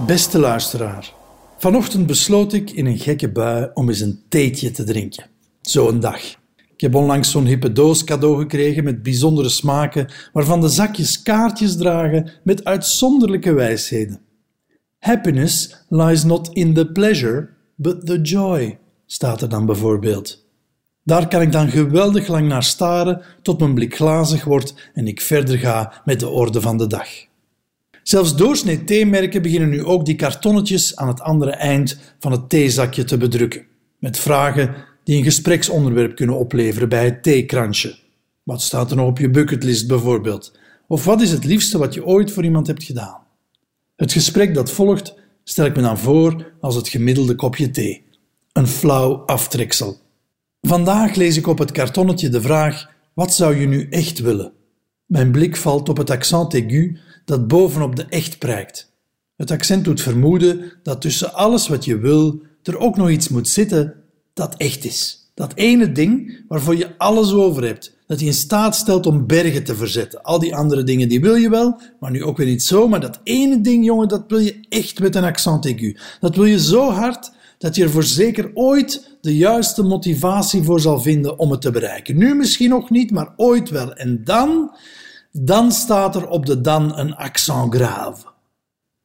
Beste 0.06 0.40
luisteraar. 0.40 1.18
Vanochtend 1.62 2.08
besloot 2.08 2.54
ik 2.54 2.72
in 2.72 2.86
een 2.86 2.98
gekke 2.98 3.32
bui 3.32 3.70
om 3.74 3.90
eens 3.90 4.00
een 4.00 4.22
theetje 4.30 4.72
te 4.72 4.84
drinken. 4.84 5.26
Zo'n 5.62 6.00
dag. 6.00 6.22
Ik 6.56 6.82
heb 6.82 6.96
onlangs 6.96 7.32
zo'n 7.32 7.46
hippe 7.46 7.72
doos 7.72 8.04
cadeau 8.04 8.40
gekregen 8.40 8.84
met 8.84 9.04
bijzondere 9.04 9.50
smaken, 9.50 10.12
waarvan 10.34 10.62
de 10.62 10.70
zakjes 10.70 11.22
kaartjes 11.22 11.78
dragen 11.78 12.32
met 12.44 12.64
uitzonderlijke 12.64 13.54
wijsheden. 13.54 14.20
Happiness 15.00 15.86
lies 15.90 16.24
not 16.24 16.50
in 16.54 16.74
the 16.74 16.92
pleasure, 16.92 17.50
but 17.76 18.06
the 18.06 18.22
joy, 18.22 18.80
staat 19.06 19.42
er 19.42 19.50
dan 19.50 19.66
bijvoorbeeld. 19.66 20.48
Daar 21.04 21.28
kan 21.28 21.42
ik 21.42 21.52
dan 21.52 21.70
geweldig 21.70 22.28
lang 22.28 22.48
naar 22.48 22.64
staren 22.64 23.22
tot 23.42 23.60
mijn 23.60 23.74
blik 23.74 23.96
glazig 23.96 24.44
wordt 24.44 24.92
en 24.94 25.08
ik 25.08 25.22
verder 25.22 25.58
ga 25.58 26.02
met 26.06 26.20
de 26.20 26.30
orde 26.30 26.62
van 26.62 26.78
de 26.78 26.88
dag. 26.88 27.29
Zelfs 28.10 28.36
doorsnee 28.36 28.84
theemerken 28.84 29.42
beginnen 29.42 29.70
nu 29.70 29.84
ook 29.84 30.06
die 30.06 30.16
kartonnetjes 30.16 30.96
aan 30.96 31.08
het 31.08 31.22
andere 31.22 31.52
eind 31.52 32.00
van 32.20 32.32
het 32.32 32.50
theezakje 32.50 33.04
te 33.04 33.18
bedrukken, 33.18 33.66
met 34.00 34.20
vragen 34.20 34.76
die 35.04 35.18
een 35.18 35.24
gespreksonderwerp 35.24 36.16
kunnen 36.16 36.38
opleveren 36.38 36.90
bij 36.90 37.06
het 37.06 37.24
theekransje. 37.24 37.98
Wat 38.44 38.62
staat 38.62 38.92
er 38.92 38.98
nog 38.98 39.08
op 39.08 39.18
je 39.18 39.30
bucketlist 39.30 39.88
bijvoorbeeld? 39.88 40.58
Of 40.88 41.06
wat 41.06 41.22
is 41.22 41.32
het 41.32 41.44
liefste 41.44 41.78
wat 41.78 41.94
je 41.94 42.06
ooit 42.06 42.32
voor 42.32 42.44
iemand 42.44 42.68
hebt 42.68 42.84
gedaan? 42.84 43.18
Het 43.96 44.12
gesprek 44.12 44.54
dat 44.54 44.72
volgt 44.72 45.16
stel 45.44 45.66
ik 45.66 45.76
me 45.76 45.82
dan 45.82 45.98
voor 45.98 46.54
als 46.60 46.76
het 46.76 46.90
gemiddelde 46.90 47.36
kopje 47.36 47.72
thee. 47.72 48.04
Een 48.54 48.68
flauw 48.68 49.16
aftreksel. 49.26 49.98
Vandaag 50.62 51.16
lees 51.16 51.38
ik 51.38 51.48
op 51.48 51.58
het 51.58 51.72
kartonnetje 51.72 52.30
de 52.30 52.42
vraag: 52.42 52.90
wat 53.14 53.34
zou 53.34 53.56
je 53.56 53.68
nu 53.68 53.88
echt 53.90 54.20
willen? 54.20 54.52
Mijn 55.06 55.32
blik 55.32 55.56
valt 55.56 55.90
op 55.90 55.98
het 55.98 56.10
accent 56.10 56.54
aigu 56.54 57.00
dat 57.30 57.48
bovenop 57.48 57.96
de 57.96 58.06
echt 58.10 58.40
prijkt. 58.40 58.92
Het 59.36 59.52
accent 59.52 59.84
doet 59.84 60.02
vermoeden 60.02 60.72
dat 60.84 61.02
tussen 61.02 61.34
alles 61.34 61.68
wat 61.68 61.86
je 61.86 61.98
wil 61.98 62.42
er 62.64 62.78
ook 62.78 62.98
nog 62.98 63.10
iets 63.10 63.30
moet 63.30 63.48
zitten 63.48 63.94
dat 64.34 64.56
echt 64.58 64.86
is. 64.86 65.32
Dat 65.34 65.54
ene 65.56 65.92
ding 65.92 66.44
waarvoor 66.48 66.76
je 66.76 66.98
alles 66.98 67.32
over 67.32 67.64
hebt, 67.64 67.96
dat 68.08 68.20
je 68.20 68.26
in 68.26 68.34
staat 68.34 68.76
stelt 68.76 69.06
om 69.06 69.28
bergen 69.28 69.64
te 69.64 69.76
verzetten. 69.76 70.24
Al 70.24 70.40
die 70.40 70.56
andere 70.56 70.84
dingen 70.84 71.10
die 71.10 71.22
wil 71.22 71.36
je 71.36 71.50
wel, 71.50 71.82
maar 72.00 72.12
nu 72.12 72.24
ook 72.24 72.38
weer 72.38 72.48
niet 72.48 72.64
zo. 72.64 72.88
Maar 72.88 73.02
dat 73.02 73.20
ene 73.24 73.62
ding, 73.62 73.86
jongen, 73.86 74.08
dat 74.08 74.24
wil 74.28 74.40
je 74.40 74.60
echt 74.70 75.00
met 75.00 75.16
een 75.16 75.24
accent 75.24 75.66
aigu. 75.66 75.98
Dat 76.20 76.36
wil 76.36 76.46
je 76.46 76.60
zo 76.60 76.90
hard 76.90 77.32
dat 77.58 77.76
je 77.76 77.84
er 77.84 77.90
voor 77.90 78.04
zeker 78.04 78.52
ooit 78.54 79.18
de 79.22 79.38
juiste 79.38 79.84
motivatie 79.84 80.64
voor 80.64 80.80
zal 80.80 81.00
vinden 81.02 81.40
om 81.40 81.52
het 81.52 81.62
te 81.62 81.72
bereiken. 81.72 82.18
Nu 82.18 82.36
misschien 82.36 82.70
nog 82.70 82.90
niet, 82.90 83.12
maar 83.12 83.34
ooit 83.36 83.70
wel. 83.70 83.94
En 83.94 84.24
dan, 84.24 84.72
dan 85.32 85.72
staat 85.72 86.16
er 86.16 86.28
op 86.28 86.46
de 86.46 86.62
dan 86.62 86.98
een 86.98 87.16
accent 87.16 87.76
grave. 87.76 88.26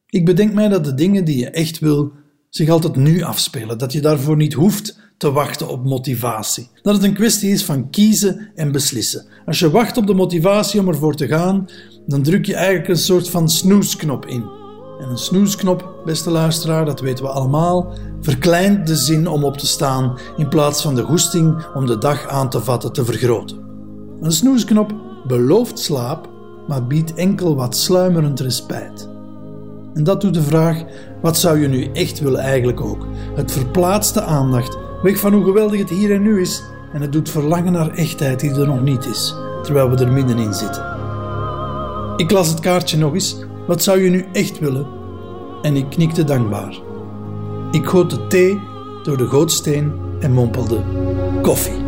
Ik 0.05 0.25
bedenk 0.25 0.53
mij 0.53 0.67
dat 0.67 0.85
de 0.85 0.93
dingen 0.93 1.25
die 1.25 1.37
je 1.37 1.49
echt 1.49 1.79
wil 1.79 2.11
zich 2.49 2.69
altijd 2.69 2.95
nu 2.95 3.21
afspelen, 3.21 3.77
dat 3.77 3.91
je 3.93 4.01
daarvoor 4.01 4.35
niet 4.35 4.53
hoeft 4.53 4.99
te 5.17 5.31
wachten 5.31 5.67
op 5.67 5.85
motivatie. 5.85 6.69
Dat 6.81 6.95
het 6.95 7.03
een 7.03 7.13
kwestie 7.13 7.51
is 7.51 7.63
van 7.63 7.89
kiezen 7.89 8.51
en 8.55 8.71
beslissen. 8.71 9.25
Als 9.45 9.59
je 9.59 9.71
wacht 9.71 9.97
op 9.97 10.07
de 10.07 10.13
motivatie 10.13 10.79
om 10.79 10.87
ervoor 10.87 11.15
te 11.15 11.27
gaan, 11.27 11.69
dan 12.05 12.23
druk 12.23 12.45
je 12.45 12.55
eigenlijk 12.55 12.87
een 12.87 12.97
soort 12.97 13.29
van 13.29 13.49
snoesknop 13.49 14.25
in. 14.25 14.43
En 14.99 15.09
een 15.09 15.17
snoesknop, 15.17 16.01
beste 16.05 16.29
luisteraar, 16.29 16.85
dat 16.85 16.99
weten 16.99 17.23
we 17.25 17.31
allemaal, 17.31 17.93
verkleint 18.21 18.87
de 18.87 18.95
zin 18.95 19.27
om 19.27 19.43
op 19.43 19.57
te 19.57 19.67
staan 19.67 20.17
in 20.37 20.49
plaats 20.49 20.81
van 20.81 20.95
de 20.95 21.03
goesting 21.03 21.65
om 21.73 21.85
de 21.85 21.97
dag 21.97 22.27
aan 22.27 22.49
te 22.49 22.61
vatten 22.61 22.93
te 22.93 23.05
vergroten. 23.05 23.57
Een 24.21 24.31
snoesknop 24.31 25.04
belooft 25.27 25.79
slaap, 25.79 26.29
maar 26.67 26.87
biedt 26.87 27.13
enkel 27.13 27.55
wat 27.55 27.75
sluimerend 27.75 28.39
respijt. 28.39 29.09
En 29.93 30.03
dat 30.03 30.21
doet 30.21 30.33
de 30.33 30.41
vraag: 30.41 30.83
wat 31.21 31.37
zou 31.37 31.59
je 31.59 31.67
nu 31.67 31.89
echt 31.93 32.19
willen 32.19 32.39
eigenlijk 32.39 32.81
ook? 32.81 33.05
Het 33.35 33.51
verplaatst 33.51 34.13
de 34.13 34.21
aandacht 34.21 34.77
weg 35.01 35.17
van 35.17 35.33
hoe 35.33 35.43
geweldig 35.43 35.79
het 35.79 35.89
hier 35.89 36.11
en 36.11 36.21
nu 36.21 36.41
is 36.41 36.63
en 36.93 37.01
het 37.01 37.11
doet 37.11 37.29
verlangen 37.29 37.71
naar 37.71 37.89
echtheid 37.89 38.39
die 38.39 38.51
er 38.51 38.67
nog 38.67 38.81
niet 38.81 39.05
is, 39.05 39.35
terwijl 39.63 39.89
we 39.89 39.95
er 39.95 40.11
middenin 40.11 40.53
zitten. 40.53 40.83
Ik 42.17 42.31
las 42.31 42.49
het 42.49 42.59
kaartje 42.59 42.97
nog 42.97 43.13
eens. 43.13 43.37
Wat 43.67 43.83
zou 43.83 43.99
je 44.03 44.09
nu 44.09 44.25
echt 44.31 44.59
willen? 44.59 44.85
En 45.61 45.75
ik 45.75 45.89
knikte 45.89 46.23
dankbaar. 46.23 46.79
Ik 47.71 47.85
goot 47.85 48.09
de 48.09 48.27
thee 48.27 48.59
door 49.03 49.17
de 49.17 49.27
gootsteen 49.27 49.93
en 50.19 50.31
mompelde: 50.31 50.81
koffie. 51.41 51.83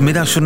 Het 0.00 0.40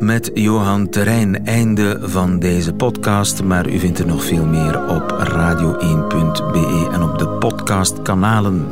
met 0.00 0.30
Johan 0.34 0.88
Terrein. 0.88 1.46
Einde 1.46 1.98
van 2.02 2.38
deze 2.38 2.72
podcast, 2.74 3.44
maar 3.44 3.68
u 3.68 3.78
vindt 3.78 3.98
er 3.98 4.06
nog 4.06 4.24
veel 4.24 4.44
meer 4.44 4.88
op 4.88 5.26
radio1.be 5.30 6.88
en 6.92 7.02
op 7.02 7.18
de 7.18 7.28
podcastkanalen. 7.28 8.68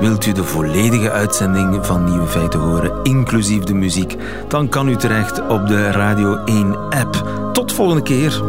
Wilt 0.00 0.26
u 0.26 0.32
de 0.32 0.44
volledige 0.44 1.10
uitzending 1.10 1.86
van 1.86 2.04
Nieuwe 2.04 2.26
Feiten 2.26 2.60
horen, 2.60 3.02
inclusief 3.02 3.62
de 3.62 3.74
muziek, 3.74 4.16
dan 4.48 4.68
kan 4.68 4.88
u 4.88 4.96
terecht 4.96 5.48
op 5.48 5.66
de 5.66 5.90
Radio 5.90 6.44
1 6.44 6.76
app. 6.90 7.50
Tot 7.52 7.72
volgende 7.72 8.02
keer. 8.02 8.42